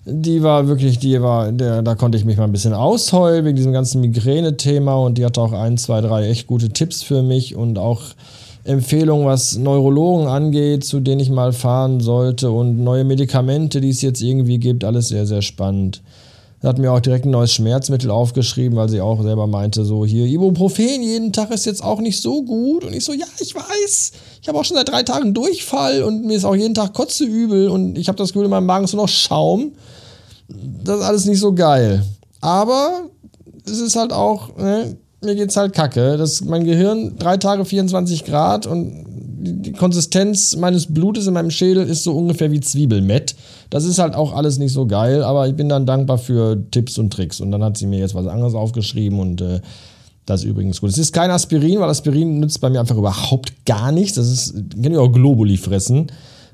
die 0.06 0.44
war 0.44 0.68
wirklich, 0.68 1.00
die 1.00 1.20
war, 1.22 1.52
der, 1.52 1.82
da 1.82 1.96
konnte 1.96 2.18
ich 2.18 2.26
mich 2.26 2.38
mal 2.38 2.44
ein 2.44 2.52
bisschen 2.52 2.74
ausheulen 2.74 3.44
wegen 3.44 3.56
diesem 3.56 3.74
ganzen 3.74 4.02
Migräne-Thema 4.02 4.96
und 4.96 5.18
die 5.18 5.26
hatte 5.26 5.42
auch 5.42 5.52
ein, 5.52 5.78
zwei, 5.78 6.02
drei 6.02 6.30
echt 6.30 6.46
gute 6.46 6.70
Tipps 6.70 7.02
für 7.02 7.24
mich 7.24 7.56
und 7.56 7.80
auch 7.80 8.02
Empfehlungen, 8.66 9.26
was 9.26 9.58
Neurologen 9.58 10.28
angeht, 10.28 10.84
zu 10.84 11.00
denen 11.00 11.22
ich 11.22 11.30
mal 11.30 11.54
fahren 11.54 12.00
sollte 12.00 12.52
und 12.52 12.84
neue 12.84 13.04
Medikamente, 13.04 13.82
die 13.82 13.90
es 13.90 14.02
jetzt 14.02 14.22
irgendwie 14.22 14.60
gibt, 14.60 14.84
alles 14.84 15.08
sehr, 15.08 15.26
sehr 15.26 15.42
spannend. 15.42 16.02
Hat 16.66 16.80
mir 16.80 16.92
auch 16.92 17.00
direkt 17.00 17.26
ein 17.26 17.32
neues 17.32 17.54
Schmerzmittel 17.54 18.10
aufgeschrieben, 18.10 18.78
weil 18.78 18.90
sie 18.90 19.00
auch 19.00 19.22
selber 19.22 19.46
meinte, 19.46 19.86
so 19.86 20.06
hier, 20.06 20.26
Ibuprofen 20.26 21.04
jeden 21.04 21.32
Tag 21.32 21.52
ist 21.52 21.66
jetzt 21.66 21.84
auch 21.84 22.00
nicht 22.00 22.20
so 22.20 22.42
gut. 22.44 22.84
Und 22.84 22.94
ich 22.94 23.06
so, 23.06 23.14
ja, 23.14 23.26
ich 23.40 23.54
weiß. 23.54 24.12
Ich 24.42 24.48
habe 24.48 24.58
auch 24.58 24.66
schon 24.66 24.78
seit 24.78 24.90
drei 24.90 25.04
Tagen 25.04 25.34
Durchfall 25.34 26.04
und 26.04 26.26
mir 26.26 26.36
ist 26.36 26.46
auch 26.46 26.56
jeden 26.56 26.74
Tag 26.74 26.94
kotzeübel 26.94 27.70
und 27.70 27.98
ich 27.98 28.08
habe 28.08 28.18
das 28.18 28.30
Gefühl, 28.30 28.46
in 28.46 28.52
meinem 28.52 28.66
Magen 28.66 28.86
ist 28.86 28.94
nur 28.94 29.04
noch 29.04 29.10
Schaum. 29.10 29.74
Das 30.84 31.00
ist 31.00 31.06
alles 31.06 31.26
nicht 31.26 31.40
so 31.40 31.54
geil. 31.54 32.04
Aber 32.42 33.10
es 33.66 33.80
ist 33.80 33.96
halt 33.96 34.12
auch, 34.14 34.56
ne, 34.58 34.98
mir 35.22 35.36
geht's 35.36 35.58
halt 35.58 35.74
kacke. 35.74 36.18
Das, 36.18 36.42
mein 36.42 36.66
Gehirn, 36.66 37.18
drei 37.18 37.38
Tage 37.38 37.66
24 37.66 38.26
Grad 38.26 38.66
und 38.68 39.06
die 39.46 39.72
Konsistenz 39.72 40.56
meines 40.56 40.94
Blutes 40.94 41.28
in 41.28 41.34
meinem 41.34 41.52
Schädel 41.52 41.88
ist 41.88 42.04
so 42.04 42.14
ungefähr 42.14 42.52
wie 42.52 42.60
Zwiebelmett. 42.60 43.36
Das 43.70 43.86
ist 43.86 44.00
halt 44.00 44.16
auch 44.16 44.34
alles 44.34 44.58
nicht 44.58 44.74
so 44.74 44.86
geil, 44.86 45.24
aber 45.24 45.48
ich 45.48 45.56
bin 45.56 45.70
dann 45.70 45.86
dankbar 45.86 46.18
für 46.18 46.58
Tipps 46.72 46.98
und 46.98 47.12
Tricks. 47.12 47.40
Und 47.42 47.52
dann 47.52 47.64
hat 47.64 47.78
sie 47.78 47.88
mir 47.88 48.00
jetzt 48.00 48.16
was 48.16 48.28
anderes 48.28 48.54
aufgeschrieben 48.54 49.20
und 49.20 49.42
äh, 49.42 49.62
das 50.26 50.42
ist 50.42 50.48
übrigens 50.48 50.82
gut. 50.82 50.90
Es 50.90 50.98
ist 50.98 51.14
kein 51.14 51.30
Aspirin, 51.30 51.80
weil 51.80 51.90
Aspirin 51.90 52.40
nützt 52.40 52.60
bei 52.60 52.70
mir 52.70 52.80
einfach 52.80 52.98
überhaupt 52.98 53.66
gar 53.66 53.92
nichts. 53.92 54.16
Das 54.16 54.28
ist, 54.28 54.54
kann 54.82 54.92
ich 54.92 54.98
auch 54.98 55.12
Globuli 55.12 55.58
fressen. 55.58 56.08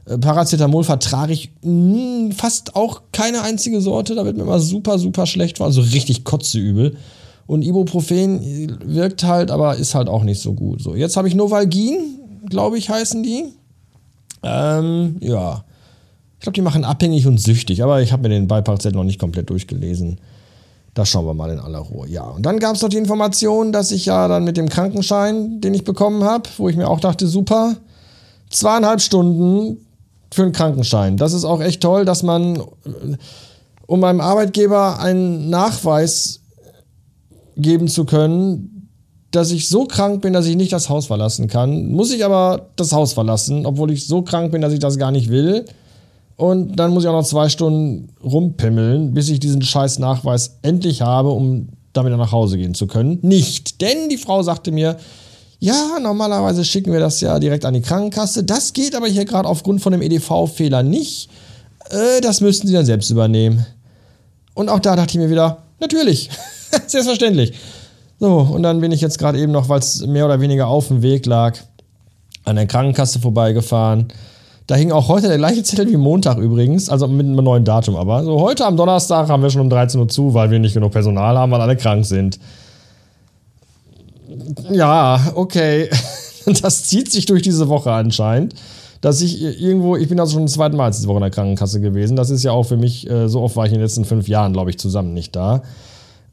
Äh, 0.06 0.18
Paracetamol 0.18 0.84
vertrage 0.84 1.34
ich 1.34 1.52
mh, 1.62 1.96
hm, 1.96 2.32
fast 2.34 2.76
auch 2.76 3.02
keine 3.12 3.42
einzige 3.44 3.82
Sorte. 3.82 4.16
Da 4.16 4.26
wird 4.26 4.38
mir 4.38 4.44
immer 4.44 4.60
super, 4.60 5.00
super 5.00 5.26
schlecht 5.26 5.58
vor. 5.58 5.68
Also 5.68 5.82
richtig 5.82 6.24
kotzeübel. 6.24 6.98
Und 7.48 7.64
Ibuprofen 7.64 8.80
wirkt 8.86 9.24
halt, 9.24 9.52
aber 9.52 9.76
ist 9.76 9.96
halt 9.96 10.08
auch 10.08 10.24
nicht 10.24 10.42
so 10.42 10.54
gut. 10.54 10.82
So, 10.82 10.96
jetzt 10.96 11.18
habe 11.18 11.28
ich 11.28 11.36
Novalgin, 11.36 12.21
glaube 12.50 12.78
ich, 12.78 12.90
heißen 12.90 13.24
die. 13.24 13.54
Ähm, 14.44 15.18
ja. 15.20 15.64
Ich 16.36 16.44
glaube, 16.44 16.56
die 16.56 16.62
machen 16.62 16.84
abhängig 16.84 17.28
und 17.28 17.40
süchtig, 17.40 17.84
aber 17.84 18.02
ich 18.02 18.12
habe 18.12 18.24
mir 18.24 18.30
den 18.30 18.48
Beipackzettel 18.48 18.98
noch 18.98 19.04
nicht 19.04 19.20
komplett 19.20 19.50
durchgelesen. 19.50 20.20
Da 20.94 21.06
schauen 21.06 21.26
wir 21.26 21.34
mal 21.34 21.52
in 21.52 21.60
aller 21.60 21.80
Ruhe. 21.80 22.08
Ja, 22.08 22.24
und 22.24 22.46
dann 22.46 22.60
gab 22.60 22.76
es 22.76 22.82
noch 22.82 22.90
die 22.90 22.98
Information, 22.98 23.72
dass 23.72 23.92
ich 23.92 24.08
ja 24.08 24.28
dann 24.28 24.44
mit 24.44 24.58
dem 24.58 24.68
Krankenschein, 24.68 25.62
den 25.62 25.74
ich 25.74 25.84
bekommen 25.84 26.24
habe, 26.24 26.50
wo 26.58 26.68
ich 26.68 26.76
mir 26.76 26.90
auch 26.90 27.00
dachte, 27.00 27.28
super, 27.28 27.78
zweieinhalb 28.50 29.02
Stunden 29.02 29.78
für 30.34 30.44
einen 30.44 30.52
Krankenschein. 30.52 31.18
Das 31.18 31.34
ist 31.34 31.46
auch 31.46 31.62
echt 31.62 31.82
toll, 31.82 32.06
dass 32.06 32.24
man, 32.24 32.58
äh, 32.58 32.62
um 33.86 34.00
meinem 34.00 34.20
Arbeitgeber 34.20 35.00
einen 35.00 35.50
Nachweis 35.50 36.42
geben 37.56 37.88
zu 37.88 38.06
können, 38.06 38.81
dass 39.32 39.52
ich 39.52 39.70
so 39.70 39.86
krank 39.86 40.22
bin, 40.22 40.34
dass 40.34 40.46
ich 40.46 40.56
nicht 40.56 40.74
das 40.74 40.90
Haus 40.90 41.08
verlassen 41.08 41.48
kann. 41.48 41.92
Muss 41.92 42.12
ich 42.12 42.24
aber 42.26 42.68
das 42.76 42.92
Haus 42.92 43.14
verlassen, 43.14 43.66
obwohl 43.66 43.92
ich 43.92 44.06
so 44.06 44.22
krank 44.22 44.52
bin, 44.52 44.62
dass 44.62 44.74
ich 44.74 44.80
das 44.80 44.98
gar 44.98 45.12
nicht 45.12 45.30
will. 45.30 45.66
Und 46.36 46.76
dann 46.76 46.92
muss 46.92 47.04
ich 47.04 47.10
auch 47.10 47.14
noch 47.14 47.26
zwei 47.26 47.50
Stunden 47.50 48.10
rumpimmeln, 48.24 49.14
bis 49.14 49.30
ich 49.30 49.40
diesen 49.40 49.62
scheiß 49.62 50.00
Nachweis 50.00 50.58
endlich 50.64 51.02
habe, 51.02 51.30
um 51.30 51.70
damit 51.94 52.16
nach 52.18 52.32
Hause 52.32 52.58
gehen 52.58 52.74
zu 52.74 52.88
können. 52.88 53.20
Nicht, 53.22 53.82
denn 53.82 54.10
die 54.10 54.18
Frau 54.18 54.44
sagte 54.44 54.72
mir, 54.72 54.98
ja, 55.60 56.00
normalerweise 56.02 56.66
schicken 56.66 56.92
wir 56.92 57.00
das 57.00 57.22
ja 57.22 57.38
direkt 57.38 57.66
an 57.66 57.76
die 57.76 57.82
Krankenkasse. 57.82 58.44
Das 58.44 58.74
geht 58.74 58.96
aber 58.96 59.08
hier 59.08 59.26
gerade 59.26 59.48
aufgrund 59.48 59.82
von 59.82 59.92
dem 59.92 60.02
EDV-Fehler 60.02 60.82
nicht. 60.82 61.30
Äh, 61.92 62.22
das 62.22 62.42
müssten 62.42 62.68
Sie 62.68 62.74
dann 62.74 62.86
selbst 62.86 63.12
übernehmen. 63.12 63.66
Und 64.56 64.70
auch 64.70 64.80
da 64.80 64.96
dachte 64.96 65.12
ich 65.12 65.18
mir 65.24 65.30
wieder, 65.30 65.60
natürlich, 65.80 66.30
selbstverständlich. 66.88 67.54
So, 68.22 68.38
und 68.38 68.64
dann 68.64 68.80
bin 68.80 68.94
ich 68.94 69.02
jetzt 69.02 69.20
gerade 69.20 69.38
eben 69.38 69.52
noch, 69.52 69.68
weil 69.68 69.80
es 69.80 70.06
mehr 70.06 70.26
oder 70.26 70.40
weniger 70.40 70.68
auf 70.68 70.88
dem 70.88 71.02
Weg 71.02 71.26
lag, 71.26 71.58
an 72.46 72.56
der 72.56 72.68
Krankenkasse 72.68 73.20
vorbeigefahren 73.20 74.14
da 74.72 74.78
hing 74.78 74.94
auch 74.94 75.10
heute 75.10 75.28
der 75.28 75.38
gleiche 75.38 75.64
Zettel 75.64 75.90
wie 75.90 75.98
Montag 75.98 76.38
übrigens, 76.38 76.88
also 76.88 77.06
mit 77.06 77.26
einem 77.26 77.44
neuen 77.44 77.66
Datum 77.66 77.98
aber. 77.98 78.24
So, 78.24 78.40
heute 78.40 78.66
am 78.66 78.78
Donnerstag 78.78 79.28
haben 79.28 79.44
wir 79.44 79.50
schon 79.50 79.60
um 79.60 79.70
13 79.70 80.00
Uhr 80.00 80.08
zu, 80.08 80.34
weil 80.34 80.50
wir 80.50 80.60
nicht 80.60 80.74
genug 80.74 80.94
Personal 80.94 81.38
haben, 81.38 81.52
weil 81.52 81.60
alle 81.60 81.76
krank 81.76 82.06
sind. 82.06 82.40
Ja, 84.70 85.32
okay. 85.36 85.90
Das 86.64 86.86
zieht 86.86 87.12
sich 87.12 87.28
durch 87.28 87.44
diese 87.44 87.68
Woche 87.68 87.92
anscheinend. 87.92 88.56
Dass 89.00 89.22
ich 89.22 89.44
irgendwo, 89.44 89.96
ich 89.96 90.10
bin 90.10 90.20
also 90.20 90.34
schon 90.34 90.48
zum 90.48 90.56
zweiten 90.56 90.76
Mal 90.76 90.90
diese 90.90 91.08
Woche 91.08 91.18
in 91.18 91.22
der 91.22 91.30
Krankenkasse 91.30 91.82
gewesen. 91.82 92.16
Das 92.16 92.32
ist 92.32 92.42
ja 92.42 92.52
auch 92.52 92.64
für 92.64 92.78
mich, 92.78 93.08
äh, 93.08 93.30
so 93.30 93.42
oft 93.42 93.56
war 93.58 93.66
ich 93.66 93.72
in 93.72 93.78
den 93.78 93.84
letzten 93.84 94.06
fünf 94.06 94.28
Jahren, 94.28 94.52
glaube 94.52 94.72
ich, 94.72 94.80
zusammen 94.80 95.14
nicht 95.14 95.36
da. 95.36 95.62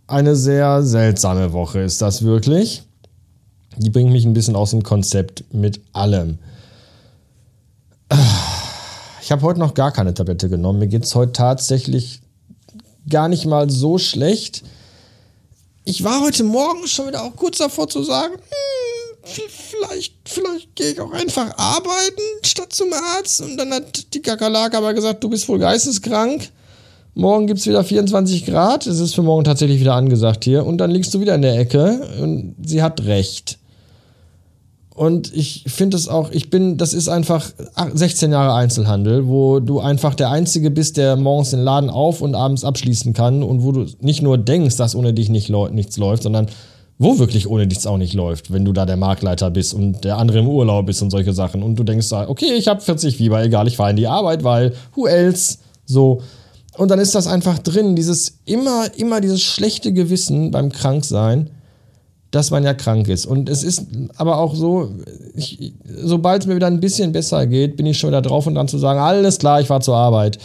Eine 0.09 0.37
sehr 0.37 0.83
seltsame 0.83 1.53
Woche 1.53 1.81
ist 1.81 2.01
das 2.01 2.23
wirklich. 2.23 2.83
Die 3.77 3.91
bringt 3.91 4.11
mich 4.11 4.25
ein 4.25 4.33
bisschen 4.33 4.57
aus 4.57 4.71
dem 4.71 4.83
Konzept 4.83 5.45
mit 5.53 5.83
allem. 5.93 6.39
Ich 9.21 9.31
habe 9.31 9.43
heute 9.43 9.61
noch 9.61 9.75
gar 9.75 9.93
keine 9.93 10.15
Tablette 10.15 10.49
genommen. 10.49 10.79
Mir 10.79 10.87
geht 10.87 11.05
es 11.05 11.15
heute 11.15 11.33
tatsächlich 11.33 12.23
gar 13.07 13.29
nicht 13.29 13.45
mal 13.45 13.69
so 13.69 13.99
schlecht. 13.99 14.65
Ich 15.85 16.03
war 16.03 16.23
heute 16.23 16.43
Morgen 16.43 16.87
schon 16.87 17.09
wieder 17.09 17.23
auch 17.23 17.37
kurz 17.37 17.59
davor 17.59 17.87
zu 17.87 18.03
sagen, 18.03 18.33
hm, 18.33 19.45
vielleicht, 19.51 20.15
vielleicht 20.25 20.75
gehe 20.75 20.93
ich 20.93 21.01
auch 21.01 21.13
einfach 21.13 21.55
arbeiten 21.59 22.23
statt 22.43 22.73
zum 22.73 22.91
Arzt. 22.95 23.43
Und 23.43 23.59
dann 23.59 23.75
hat 23.75 24.15
die 24.15 24.23
Kakerlake 24.23 24.79
aber 24.79 24.95
gesagt, 24.95 25.23
du 25.23 25.29
bist 25.29 25.47
wohl 25.51 25.59
geisteskrank. 25.59 26.51
Morgen 27.19 27.49
gibt 27.49 27.59
es 27.59 27.67
wieder 27.67 27.83
24 27.83 28.47
Grad. 28.47 28.87
Es 28.87 29.01
ist 29.01 29.13
für 29.17 29.25
morgen 29.25 29.43
tatsächlich 29.43 29.81
wieder 29.81 29.95
angesagt 29.95 30.45
hier. 30.45 30.65
Und 30.65 30.79
dann 30.79 30.93
liegst 30.93 31.13
du 31.13 31.21
wieder 31.21 31.35
in 31.35 31.43
der 31.43 31.59
Ecke. 31.59 32.01
Und 32.23 32.55
sie 32.65 32.81
hat 32.81 33.07
recht. 33.07 33.59
Und 34.95 35.35
ich 35.35 35.65
finde 35.67 35.97
es 35.97 36.07
auch, 36.07 36.31
ich 36.31 36.49
bin, 36.49 36.77
das 36.77 36.95
ist 36.95 37.09
einfach 37.09 37.51
16 37.93 38.31
Jahre 38.31 38.55
Einzelhandel, 38.55 39.27
wo 39.27 39.59
du 39.59 39.81
einfach 39.81 40.15
der 40.15 40.31
Einzige 40.31 40.71
bist, 40.71 40.97
der 40.97 41.17
morgens 41.17 41.51
den 41.51 41.59
Laden 41.59 41.91
auf 41.91 42.21
und 42.21 42.37
abends 42.37 42.63
abschließen 42.63 43.15
kann 43.15 43.43
und 43.43 43.65
wo 43.65 43.73
du 43.73 43.87
nicht 44.01 44.23
nur 44.23 44.39
denkst, 44.39 44.77
dass 44.77 44.95
ohne 44.95 45.13
dich 45.13 45.29
nicht, 45.29 45.51
nichts 45.51 45.97
läuft, 45.97 46.23
sondern 46.23 46.47
wo 46.99 47.19
wirklich 47.19 47.49
ohne 47.49 47.67
nichts 47.67 47.85
auch 47.89 47.99
nicht 47.99 48.15
läuft, 48.15 48.53
wenn 48.53 48.65
du 48.65 48.73
da 48.73 48.87
der 48.87 48.97
Marktleiter 48.97 49.51
bist 49.51 49.75
und 49.75 50.05
der 50.05 50.19
andere 50.19 50.39
im 50.39 50.49
Urlaub 50.49 50.89
ist 50.89 51.03
und 51.03 51.11
solche 51.11 51.33
Sachen. 51.33 51.65
Und 51.65 51.75
du 51.75 51.83
denkst, 51.83 52.13
okay, 52.13 52.55
ich 52.57 52.69
habe 52.69 52.81
40 52.81 53.17
Fieber, 53.17 53.43
egal, 53.43 53.67
ich 53.67 53.77
fahre 53.77 53.91
in 53.91 53.97
die 53.97 54.07
Arbeit, 54.07 54.45
weil 54.45 54.73
who 54.95 55.09
else? 55.09 55.59
So. 55.85 56.23
Und 56.79 56.91
dann 56.91 56.99
ist 56.99 57.15
das 57.15 57.27
einfach 57.27 57.59
drin, 57.59 57.97
dieses 57.97 58.39
immer, 58.47 58.87
immer 58.97 59.21
dieses 59.21 59.43
schlechte 59.43 59.93
Gewissen 59.93 60.51
beim 60.51 60.73
Kranksein 60.73 61.51
dass 62.31 62.51
man 62.51 62.65
ja 62.65 62.75
krank 62.75 63.09
ist. 63.09 63.27
Und 63.27 63.49
es 63.49 63.63
ist 63.63 63.87
aber 64.17 64.39
auch 64.39 64.55
so, 64.55 64.91
sobald 66.03 66.43
es 66.43 66.47
mir 66.47 66.57
wieder 66.57 66.67
ein 66.67 66.81
bisschen 66.81 67.13
besser 67.13 67.47
geht, 67.47 67.77
bin 67.77 67.87
ich 67.87 67.99
schon 67.99 68.11
wieder 68.11 68.23
drauf 68.23 68.47
und 68.47 68.55
dran 68.55 68.69
zu 68.69 68.79
sagen, 68.79 69.01
alles 69.01 69.39
klar, 69.39 69.61
ich 69.61 69.71
war 69.71 69.81
zur 69.81 69.97
Arbeit. 69.97 70.39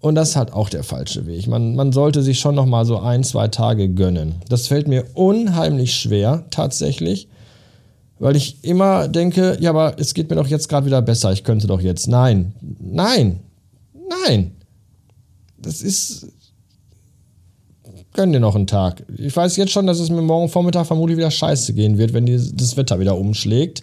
Und 0.00 0.14
das 0.14 0.30
ist 0.30 0.36
halt 0.36 0.52
auch 0.52 0.68
der 0.68 0.84
falsche 0.84 1.26
Weg. 1.26 1.46
Man, 1.46 1.74
man 1.74 1.92
sollte 1.92 2.22
sich 2.22 2.38
schon 2.38 2.54
noch 2.54 2.66
mal 2.66 2.84
so 2.84 2.98
ein, 2.98 3.24
zwei 3.24 3.48
Tage 3.48 3.88
gönnen. 3.88 4.36
Das 4.48 4.68
fällt 4.68 4.88
mir 4.88 5.04
unheimlich 5.14 5.94
schwer, 5.94 6.44
tatsächlich. 6.50 7.28
Weil 8.20 8.34
ich 8.34 8.64
immer 8.64 9.06
denke, 9.06 9.56
ja, 9.60 9.70
aber 9.70 9.94
es 9.98 10.14
geht 10.14 10.30
mir 10.30 10.36
doch 10.36 10.48
jetzt 10.48 10.68
gerade 10.68 10.86
wieder 10.86 11.02
besser, 11.02 11.32
ich 11.32 11.44
könnte 11.44 11.68
doch 11.68 11.80
jetzt. 11.80 12.08
Nein, 12.08 12.52
nein, 12.80 13.40
nein. 14.26 14.52
Das 15.60 15.82
ist, 15.82 16.28
gönn 18.12 18.32
dir 18.32 18.40
noch 18.40 18.54
einen 18.54 18.66
Tag. 18.66 19.04
Ich 19.16 19.36
weiß 19.36 19.56
jetzt 19.56 19.72
schon, 19.72 19.86
dass 19.86 19.98
es 19.98 20.10
mir 20.10 20.22
morgen 20.22 20.48
Vormittag 20.48 20.86
vermutlich 20.86 21.18
wieder 21.18 21.30
scheiße 21.30 21.72
gehen 21.72 21.98
wird, 21.98 22.12
wenn 22.12 22.26
die, 22.26 22.36
das 22.54 22.76
Wetter 22.76 23.00
wieder 23.00 23.16
umschlägt. 23.16 23.82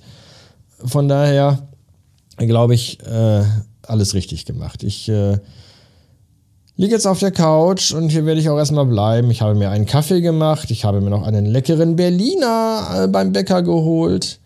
Von 0.83 1.07
daher 1.07 1.67
glaube 2.37 2.75
ich, 2.75 2.99
äh, 3.05 3.43
alles 3.83 4.13
richtig 4.13 4.45
gemacht. 4.45 4.83
Ich 4.83 5.09
äh, 5.09 5.37
liege 6.75 6.93
jetzt 6.93 7.07
auf 7.07 7.19
der 7.19 7.31
Couch 7.31 7.93
und 7.93 8.09
hier 8.09 8.25
werde 8.25 8.39
ich 8.39 8.49
auch 8.49 8.57
erstmal 8.57 8.85
bleiben. 8.85 9.31
Ich 9.31 9.41
habe 9.41 9.55
mir 9.55 9.69
einen 9.69 9.85
Kaffee 9.85 10.21
gemacht. 10.21 10.71
Ich 10.71 10.85
habe 10.85 11.01
mir 11.01 11.09
noch 11.09 11.23
einen 11.23 11.45
leckeren 11.45 11.95
Berliner 11.95 13.03
äh, 13.03 13.07
beim 13.07 13.31
Bäcker 13.31 13.61
geholt 13.61 14.39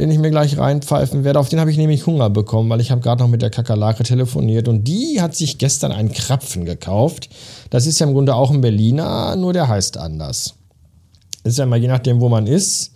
den 0.00 0.10
ich 0.10 0.18
mir 0.18 0.30
gleich 0.30 0.58
reinpfeifen 0.58 1.24
werde. 1.24 1.38
Auf 1.38 1.48
den 1.48 1.58
habe 1.58 1.70
ich 1.70 1.78
nämlich 1.78 2.06
Hunger 2.06 2.28
bekommen, 2.28 2.68
weil 2.68 2.80
ich 2.80 2.90
habe 2.90 3.00
gerade 3.00 3.22
noch 3.22 3.30
mit 3.30 3.40
der 3.40 3.50
Kakerlake 3.50 4.02
telefoniert 4.02 4.68
und 4.68 4.84
die 4.84 5.20
hat 5.22 5.34
sich 5.34 5.56
gestern 5.56 5.90
einen 5.90 6.12
Krapfen 6.12 6.66
gekauft. 6.66 7.30
Das 7.70 7.86
ist 7.86 7.98
ja 7.98 8.06
im 8.06 8.12
Grunde 8.12 8.34
auch 8.34 8.50
ein 8.50 8.60
Berliner, 8.60 9.34
nur 9.36 9.54
der 9.54 9.68
heißt 9.68 9.96
anders. 9.96 10.54
Ist 11.44 11.58
ja 11.58 11.64
mal 11.64 11.78
je 11.78 11.88
nachdem, 11.88 12.20
wo 12.20 12.28
man 12.28 12.46
ist, 12.46 12.92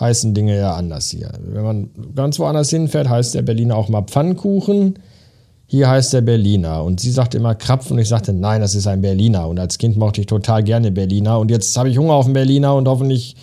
heißen 0.00 0.34
Dinge 0.34 0.56
ja 0.56 0.74
anders 0.74 1.10
hier. 1.10 1.30
Wenn 1.40 1.62
man 1.62 1.90
ganz 2.16 2.38
woanders 2.38 2.70
hinfährt, 2.70 3.08
heißt 3.08 3.34
der 3.34 3.42
Berliner 3.42 3.76
auch 3.76 3.88
mal 3.88 4.02
Pfannkuchen. 4.02 4.98
Hier 5.66 5.88
heißt 5.88 6.12
der 6.14 6.22
Berliner. 6.22 6.82
Und 6.82 6.98
sie 6.98 7.12
sagte 7.12 7.36
immer 7.36 7.54
Krapfen 7.54 7.92
und 7.92 8.00
ich 8.00 8.08
sagte, 8.08 8.32
nein, 8.32 8.60
das 8.60 8.74
ist 8.74 8.88
ein 8.88 9.02
Berliner. 9.02 9.46
Und 9.46 9.60
als 9.60 9.78
Kind 9.78 9.96
mochte 9.96 10.20
ich 10.20 10.26
total 10.26 10.64
gerne 10.64 10.90
Berliner. 10.90 11.38
Und 11.38 11.50
jetzt 11.50 11.76
habe 11.76 11.90
ich 11.90 11.98
Hunger 11.98 12.14
auf 12.14 12.24
einen 12.24 12.34
Berliner 12.34 12.74
und 12.74 12.88
hoffentlich 12.88 13.36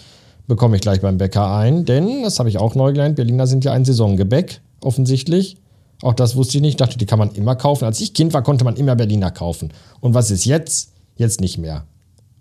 bekomme 0.48 0.76
ich 0.76 0.82
gleich 0.82 1.02
beim 1.02 1.18
Bäcker 1.18 1.54
ein, 1.56 1.86
denn, 1.86 2.24
das 2.24 2.40
habe 2.40 2.50
ich 2.50 2.58
auch 2.58 2.76
neu 2.76 2.92
gelernt, 2.94 3.16
Berliner 3.16 3.48
sind 3.48 3.66
ja 3.66 3.74
ein 3.74 3.86
Saisongebäck, 3.86 4.62
offensichtlich. 4.82 5.58
Auch 6.02 6.14
das 6.14 6.36
wusste 6.36 6.58
ich 6.58 6.62
nicht. 6.62 6.72
Ich 6.72 6.78
dachte, 6.78 6.98
die 6.98 7.06
kann 7.06 7.20
man 7.20 7.32
immer 7.32 7.56
kaufen. 7.56 7.86
Als 7.86 8.00
ich 8.00 8.14
Kind 8.14 8.34
war, 8.34 8.44
konnte 8.44 8.64
man 8.64 8.76
immer 8.76 8.96
Berliner 8.96 9.32
kaufen. 9.32 9.74
Und 10.00 10.14
was 10.14 10.30
ist 10.30 10.46
jetzt? 10.46 10.92
Jetzt 11.16 11.42
nicht 11.42 11.58
mehr. 11.58 11.86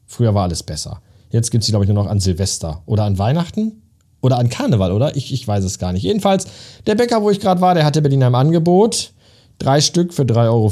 Früher 0.06 0.34
war 0.34 0.42
alles 0.42 0.62
besser. 0.62 1.00
Jetzt 1.30 1.50
gibt 1.50 1.62
es 1.62 1.66
sie, 1.66 1.72
glaube 1.72 1.84
ich, 1.84 1.90
nur 1.90 2.04
noch 2.04 2.10
an 2.10 2.20
Silvester 2.20 2.82
oder 2.86 3.04
an 3.04 3.18
Weihnachten 3.18 3.82
oder 4.20 4.38
an 4.38 4.50
Karneval, 4.50 4.92
oder? 4.92 5.16
Ich, 5.16 5.32
ich 5.32 5.48
weiß 5.48 5.64
es 5.64 5.78
gar 5.78 5.92
nicht. 5.92 6.02
Jedenfalls, 6.02 6.46
der 6.86 6.94
Bäcker, 6.94 7.22
wo 7.22 7.30
ich 7.30 7.40
gerade 7.40 7.60
war, 7.60 7.74
der 7.74 7.84
hatte 7.84 8.02
Berliner 8.02 8.26
im 8.26 8.34
Angebot. 8.34 9.12
Drei 9.58 9.80
Stück 9.80 10.12
für 10.12 10.22
3,50 10.22 10.44
Euro. 10.50 10.70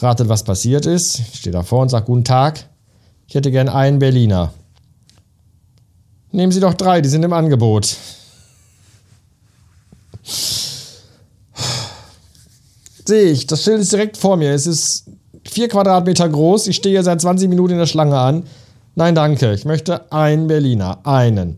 Ratet, 0.00 0.28
was 0.28 0.42
passiert 0.42 0.86
ist. 0.86 1.18
Ich 1.18 1.40
stehe 1.40 1.52
davor 1.52 1.82
und 1.82 1.90
sage, 1.90 2.06
guten 2.06 2.24
Tag. 2.24 2.71
Ich 3.32 3.34
hätte 3.34 3.50
gern 3.50 3.70
einen 3.70 3.98
Berliner. 3.98 4.52
Nehmen 6.32 6.52
Sie 6.52 6.60
doch 6.60 6.74
drei, 6.74 7.00
die 7.00 7.08
sind 7.08 7.22
im 7.22 7.32
Angebot. 7.32 7.96
Sehe 13.06 13.30
ich, 13.30 13.46
das 13.46 13.64
Schild 13.64 13.80
ist 13.80 13.90
direkt 13.90 14.18
vor 14.18 14.36
mir. 14.36 14.50
Es 14.50 14.66
ist 14.66 15.06
vier 15.48 15.70
Quadratmeter 15.70 16.28
groß. 16.28 16.66
Ich 16.66 16.76
stehe 16.76 17.02
seit 17.02 17.22
20 17.22 17.48
Minuten 17.48 17.72
in 17.72 17.78
der 17.78 17.86
Schlange 17.86 18.18
an. 18.18 18.42
Nein, 18.96 19.14
danke. 19.14 19.54
Ich 19.54 19.64
möchte 19.64 20.12
einen 20.12 20.46
Berliner. 20.46 20.98
Einen. 21.06 21.56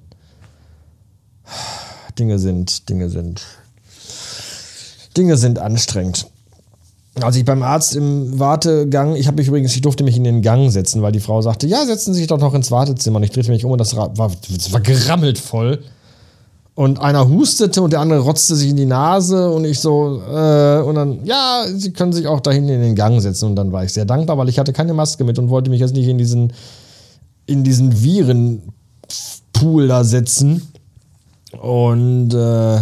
Dinge 2.17 2.39
sind, 2.39 2.89
Dinge 2.89 3.11
sind. 3.11 3.45
Dinge 5.17 5.37
sind 5.37 5.59
anstrengend. 5.59 6.29
Als 7.21 7.37
ich 7.37 7.45
beim 7.45 7.63
Arzt 7.63 7.95
im 7.95 8.39
Wartegang, 8.41 9.15
ich 9.15 9.29
habe 9.29 9.37
mich 9.37 9.47
übrigens, 9.47 9.75
ich 9.75 9.83
durfte 9.83 10.03
mich 10.03 10.17
in 10.17 10.25
den 10.25 10.43
Gang 10.43 10.73
setzen, 10.73 11.01
weil 11.01 11.13
die 11.13 11.21
Frau 11.21 11.41
sagte, 11.43 11.69
ja, 11.69 11.85
setzen 11.85 12.13
Sie 12.13 12.21
sich 12.21 12.27
doch 12.27 12.41
noch 12.41 12.55
ins 12.55 12.73
Wartezimmer. 12.73 13.19
Und 13.19 13.23
ich 13.23 13.31
drehte 13.31 13.53
mich 13.53 13.65
um 13.65 13.71
und 13.71 13.79
das 13.79 13.95
war, 13.95 14.11
das 14.11 14.73
war 14.73 14.81
gerammelt 14.81 15.39
voll. 15.39 15.81
Und 16.75 17.01
einer 17.01 17.29
hustete 17.29 17.81
und 17.83 17.93
der 17.93 18.01
andere 18.01 18.19
rotzte 18.19 18.57
sich 18.57 18.71
in 18.71 18.77
die 18.77 18.85
Nase 18.85 19.49
und 19.49 19.65
ich 19.65 19.79
so, 19.79 20.21
äh, 20.29 20.81
und 20.81 20.97
dann, 20.97 21.25
ja, 21.25 21.65
Sie 21.73 21.93
können 21.93 22.13
sich 22.13 22.27
auch 22.27 22.41
dahin 22.41 22.69
in 22.69 22.81
den 22.81 22.97
Gang 22.97 23.23
setzen. 23.23 23.47
Und 23.47 23.57
dann 23.57 23.71
war 23.71 23.85
ich 23.85 23.93
sehr 23.93 24.07
dankbar, 24.07 24.37
weil 24.39 24.49
ich 24.49 24.59
hatte 24.59 24.73
keine 24.73 24.93
Maske 24.93 25.23
mit 25.23 25.39
und 25.39 25.51
wollte 25.51 25.71
mich 25.71 25.79
jetzt 25.79 25.95
nicht 25.95 26.09
in 26.09 26.19
diesen, 26.19 26.53
in 27.47 27.63
diesen 27.63 28.03
Virenpool 28.03 29.87
da 29.87 30.03
setzen. 30.03 30.63
Und 31.63 32.35
äh, 32.35 32.81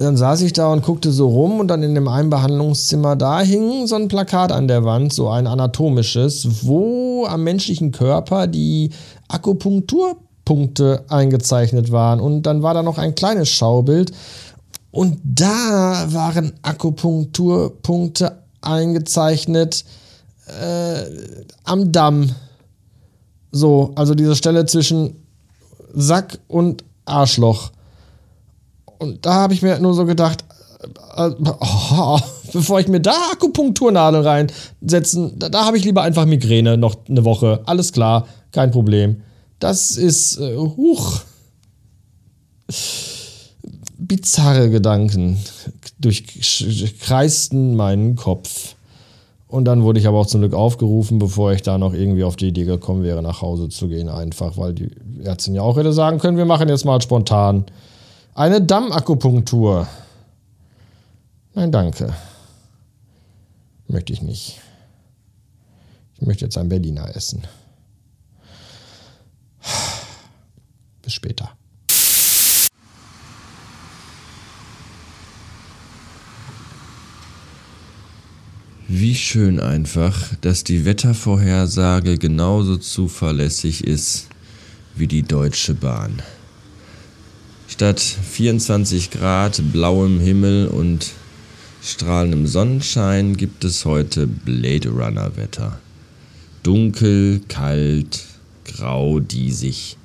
dann 0.00 0.16
saß 0.16 0.40
ich 0.40 0.54
da 0.54 0.72
und 0.72 0.82
guckte 0.82 1.12
so 1.12 1.28
rum 1.28 1.60
und 1.60 1.68
dann 1.68 1.82
in 1.82 1.94
dem 1.94 2.08
einen 2.08 2.30
Behandlungszimmer, 2.30 3.16
da 3.16 3.40
hing 3.42 3.86
so 3.86 3.96
ein 3.96 4.08
Plakat 4.08 4.50
an 4.50 4.66
der 4.66 4.84
Wand, 4.84 5.12
so 5.12 5.28
ein 5.28 5.46
anatomisches, 5.46 6.64
wo 6.64 7.26
am 7.26 7.44
menschlichen 7.44 7.92
Körper 7.92 8.46
die 8.46 8.92
Akupunkturpunkte 9.28 11.04
eingezeichnet 11.08 11.92
waren. 11.92 12.18
Und 12.18 12.44
dann 12.44 12.62
war 12.62 12.72
da 12.72 12.82
noch 12.82 12.96
ein 12.96 13.14
kleines 13.14 13.50
Schaubild 13.50 14.12
und 14.90 15.18
da 15.22 16.06
waren 16.08 16.54
Akupunkturpunkte 16.62 18.38
eingezeichnet 18.62 19.84
äh, 20.46 21.02
am 21.64 21.92
Damm. 21.92 22.30
So, 23.52 23.92
also 23.96 24.14
diese 24.14 24.34
Stelle 24.34 24.64
zwischen 24.64 25.16
Sack 25.92 26.38
und 26.48 26.84
Arschloch. 27.04 27.70
Und 29.00 29.24
da 29.24 29.32
habe 29.32 29.54
ich 29.54 29.62
mir 29.62 29.80
nur 29.80 29.94
so 29.94 30.04
gedacht, 30.04 30.44
oh, 31.16 32.18
bevor 32.52 32.80
ich 32.80 32.88
mir 32.88 33.00
da 33.00 33.14
Akupunkturnadel 33.32 34.20
reinsetzen, 34.20 35.38
da, 35.38 35.48
da 35.48 35.64
habe 35.64 35.78
ich 35.78 35.84
lieber 35.84 36.02
einfach 36.02 36.26
Migräne 36.26 36.76
noch 36.76 36.96
eine 37.08 37.24
Woche. 37.24 37.60
Alles 37.64 37.92
klar, 37.92 38.28
kein 38.52 38.70
Problem. 38.70 39.22
Das 39.58 39.92
ist, 39.92 40.38
äh, 40.38 40.54
huch. 40.56 41.22
Bizarre 43.98 44.68
Gedanken 44.68 45.38
durchkreisten 45.98 47.76
meinen 47.76 48.16
Kopf. 48.16 48.74
Und 49.48 49.64
dann 49.64 49.82
wurde 49.82 49.98
ich 49.98 50.06
aber 50.06 50.18
auch 50.18 50.26
zum 50.26 50.42
Glück 50.42 50.54
aufgerufen, 50.54 51.18
bevor 51.18 51.52
ich 51.52 51.62
da 51.62 51.78
noch 51.78 51.94
irgendwie 51.94 52.24
auf 52.24 52.36
die 52.36 52.48
Idee 52.48 52.64
gekommen 52.64 53.02
wäre, 53.02 53.22
nach 53.22 53.40
Hause 53.40 53.70
zu 53.70 53.88
gehen, 53.88 54.08
einfach, 54.08 54.58
weil 54.58 54.74
die 54.74 54.90
Ärztin 55.24 55.54
ja 55.54 55.62
auch 55.62 55.76
hätte 55.76 55.92
sagen 55.92 56.18
können, 56.18 56.36
wir 56.36 56.44
machen 56.44 56.68
jetzt 56.68 56.84
mal 56.84 57.00
spontan 57.00 57.64
eine 58.40 58.62
Dammakupunktur. 58.62 59.86
Nein, 61.52 61.70
danke. 61.70 62.14
Möchte 63.86 64.14
ich 64.14 64.22
nicht. 64.22 64.58
Ich 66.14 66.26
möchte 66.26 66.46
jetzt 66.46 66.56
ein 66.56 66.70
Berliner 66.70 67.14
essen. 67.14 67.42
Bis 71.02 71.12
später. 71.12 71.50
Wie 78.88 79.14
schön 79.14 79.60
einfach, 79.60 80.34
dass 80.40 80.64
die 80.64 80.86
Wettervorhersage 80.86 82.16
genauso 82.16 82.78
zuverlässig 82.78 83.84
ist 83.84 84.28
wie 84.94 85.06
die 85.06 85.24
Deutsche 85.24 85.74
Bahn. 85.74 86.22
Statt 87.80 87.98
24 87.98 89.10
Grad 89.10 89.62
blauem 89.72 90.20
Himmel 90.20 90.66
und 90.66 91.12
strahlendem 91.82 92.46
Sonnenschein 92.46 93.38
gibt 93.38 93.64
es 93.64 93.86
heute 93.86 94.26
Blade 94.26 94.90
Runner 94.90 95.34
Wetter. 95.38 95.78
Dunkel, 96.62 97.40
kalt, 97.48 98.20
grau, 98.66 99.18
diesig 99.18 99.96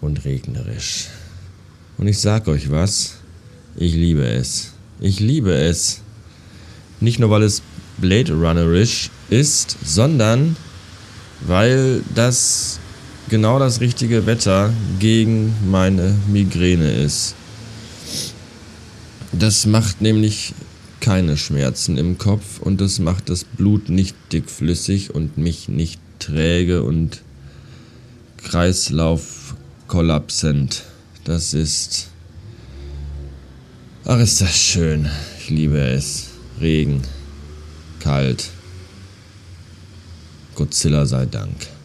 und 0.00 0.24
regnerisch. 0.24 1.08
Und 1.98 2.06
ich 2.06 2.20
sag 2.20 2.48
euch 2.48 2.70
was, 2.70 3.16
ich 3.76 3.92
liebe 3.92 4.24
es. 4.26 4.72
Ich 4.98 5.20
liebe 5.20 5.52
es. 5.52 6.00
Nicht 7.00 7.18
nur 7.18 7.28
weil 7.28 7.42
es 7.42 7.60
Blade 7.98 8.32
Runnerisch 8.32 9.10
ist, 9.28 9.76
sondern 9.84 10.56
weil 11.42 12.02
das 12.14 12.77
genau 13.28 13.58
das 13.58 13.80
richtige 13.80 14.26
Wetter 14.26 14.72
gegen 14.98 15.54
meine 15.70 16.14
Migräne 16.28 16.92
ist. 16.92 17.34
Das 19.32 19.66
macht 19.66 20.00
nämlich 20.00 20.54
keine 21.00 21.36
Schmerzen 21.36 21.98
im 21.98 22.18
Kopf 22.18 22.60
und 22.60 22.80
das 22.80 22.98
macht 22.98 23.30
das 23.30 23.44
Blut 23.44 23.88
nicht 23.88 24.16
dickflüssig 24.32 25.14
und 25.14 25.38
mich 25.38 25.68
nicht 25.68 26.00
träge 26.18 26.82
und 26.82 27.22
Kreislauf-kollapsend. 28.38 30.82
Das 31.24 31.54
ist. 31.54 32.08
Ach, 34.04 34.18
ist 34.18 34.40
das 34.40 34.56
schön. 34.56 35.08
Ich 35.38 35.50
liebe 35.50 35.78
es. 35.78 36.30
Regen. 36.60 37.02
Kalt. 38.00 38.50
Godzilla 40.54 41.04
sei 41.06 41.26
Dank. 41.26 41.77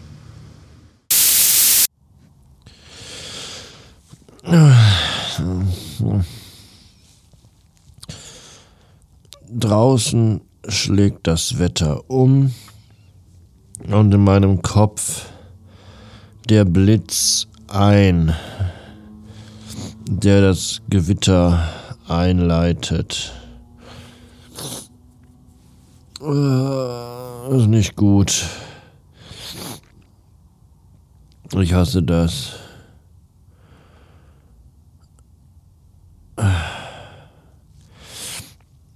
Draußen 9.73 10.39
schlägt 10.67 11.25
das 11.25 11.57
Wetter 11.57 12.07
um 12.07 12.53
und 13.87 14.13
in 14.13 14.23
meinem 14.23 14.61
Kopf 14.61 15.25
der 16.47 16.63
Blitz 16.63 17.47
ein, 17.69 18.35
der 20.07 20.41
das 20.41 20.79
Gewitter 20.89 21.67
einleitet. 22.07 23.33
Äh, 26.21 27.57
ist 27.57 27.67
nicht 27.67 27.95
gut. 27.95 28.45
Ich 31.55 31.73
hasse 31.73 32.03
das. 32.03 32.62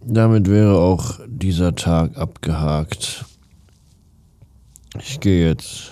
Damit 0.10 0.50
wäre 0.50 0.80
auch 0.80 1.20
dieser 1.28 1.76
Tag 1.76 2.15
abgehakt. 2.15 3.26
Ich 4.98 5.20
gehe 5.20 5.50
jetzt 5.50 5.91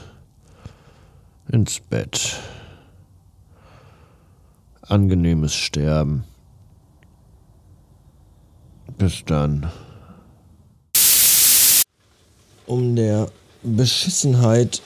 ins 1.51 1.82
Bett. 1.82 2.39
Angenehmes 4.84 5.54
Sterben. 5.54 6.23
Bis 8.97 9.25
dann. 9.25 9.69
Um 12.67 12.95
der 12.95 13.28
Beschissenheit 13.63 14.82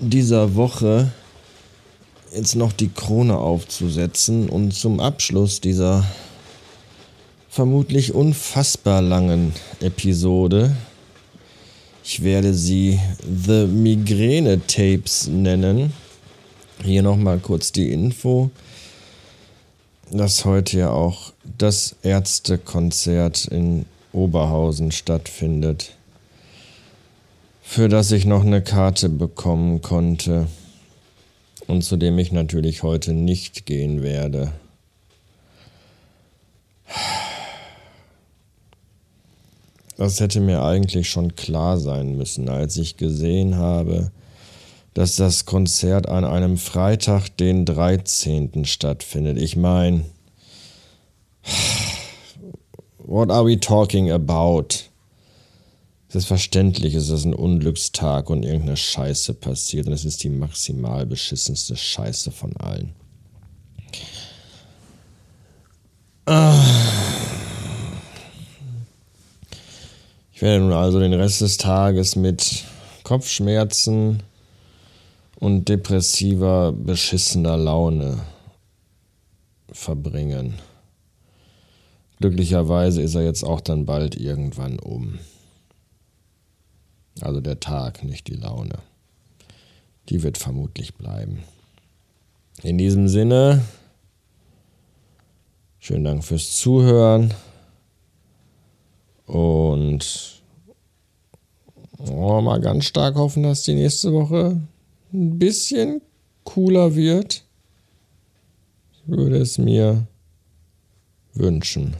dieser 0.00 0.56
Woche 0.56 1.12
jetzt 2.34 2.56
noch 2.56 2.72
die 2.72 2.88
Krone 2.88 3.38
aufzusetzen 3.38 4.48
und 4.48 4.74
zum 4.74 4.98
Abschluss 4.98 5.60
dieser 5.60 6.04
vermutlich 7.54 8.12
unfassbar 8.12 9.00
langen 9.00 9.52
Episode, 9.80 10.74
ich 12.02 12.24
werde 12.24 12.52
sie 12.52 12.98
The 13.24 13.66
Migräne 13.66 14.66
Tapes 14.66 15.28
nennen. 15.28 15.92
Hier 16.82 17.04
nochmal 17.04 17.38
kurz 17.38 17.70
die 17.70 17.92
Info, 17.92 18.50
dass 20.10 20.44
heute 20.44 20.78
ja 20.78 20.90
auch 20.90 21.32
das 21.56 21.94
Ärztekonzert 22.02 23.44
in 23.44 23.86
Oberhausen 24.12 24.90
stattfindet, 24.90 25.92
für 27.62 27.88
das 27.88 28.10
ich 28.10 28.24
noch 28.24 28.42
eine 28.44 28.62
Karte 28.62 29.08
bekommen 29.08 29.80
konnte 29.80 30.48
und 31.68 31.82
zu 31.82 31.96
dem 31.96 32.18
ich 32.18 32.32
natürlich 32.32 32.82
heute 32.82 33.12
nicht 33.12 33.64
gehen 33.64 34.02
werde. 34.02 34.50
Das 39.96 40.18
hätte 40.18 40.40
mir 40.40 40.62
eigentlich 40.62 41.08
schon 41.08 41.36
klar 41.36 41.78
sein 41.78 42.16
müssen, 42.16 42.48
als 42.48 42.76
ich 42.76 42.96
gesehen 42.96 43.56
habe, 43.56 44.10
dass 44.92 45.16
das 45.16 45.44
Konzert 45.44 46.08
an 46.08 46.24
einem 46.24 46.56
Freitag, 46.56 47.36
den 47.36 47.64
13. 47.64 48.64
stattfindet. 48.64 49.38
Ich 49.38 49.56
meine, 49.56 50.04
what 52.98 53.30
are 53.30 53.46
we 53.46 53.58
talking 53.58 54.10
about? 54.10 54.68
Selbstverständlich 56.08 56.94
ist 56.94 57.10
das 57.10 57.24
ein 57.24 57.34
Unglückstag 57.34 58.30
und 58.30 58.44
irgendeine 58.44 58.76
Scheiße 58.76 59.34
passiert 59.34 59.88
und 59.88 59.92
es 59.92 60.04
ist 60.04 60.22
die 60.22 60.30
maximal 60.30 61.06
beschissenste 61.06 61.76
Scheiße 61.76 62.30
von 62.30 62.56
allen. 62.56 62.92
Ich 66.26 66.93
werde 70.44 70.62
nun 70.62 70.74
also 70.74 71.00
den 71.00 71.14
Rest 71.14 71.40
des 71.40 71.56
Tages 71.56 72.16
mit 72.16 72.64
Kopfschmerzen 73.02 74.22
und 75.36 75.70
depressiver, 75.70 76.70
beschissener 76.70 77.56
Laune 77.56 78.20
verbringen. 79.72 80.56
Glücklicherweise 82.20 83.00
ist 83.00 83.14
er 83.14 83.22
jetzt 83.22 83.42
auch 83.42 83.62
dann 83.62 83.86
bald 83.86 84.16
irgendwann 84.16 84.78
um. 84.78 85.18
Also 87.22 87.40
der 87.40 87.58
Tag, 87.58 88.04
nicht 88.04 88.28
die 88.28 88.36
Laune. 88.36 88.80
Die 90.10 90.22
wird 90.22 90.36
vermutlich 90.36 90.94
bleiben. 90.94 91.42
In 92.62 92.76
diesem 92.76 93.08
Sinne, 93.08 93.64
schönen 95.78 96.04
Dank 96.04 96.22
fürs 96.22 96.54
Zuhören 96.58 97.32
und 99.24 100.33
oh, 102.10 102.40
mal 102.40 102.60
ganz 102.60 102.84
stark 102.84 103.16
hoffen, 103.16 103.42
dass 103.42 103.62
die 103.62 103.74
nächste 103.74 104.12
Woche 104.12 104.60
ein 105.12 105.38
bisschen 105.38 106.00
cooler 106.44 106.94
wird. 106.94 107.44
Ich 108.92 109.08
würde 109.08 109.38
es 109.38 109.58
mir 109.58 110.06
wünschen. 111.34 111.96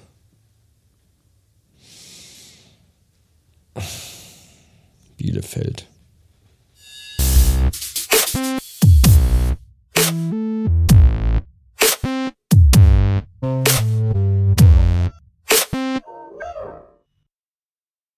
Bielefeld. 5.16 5.86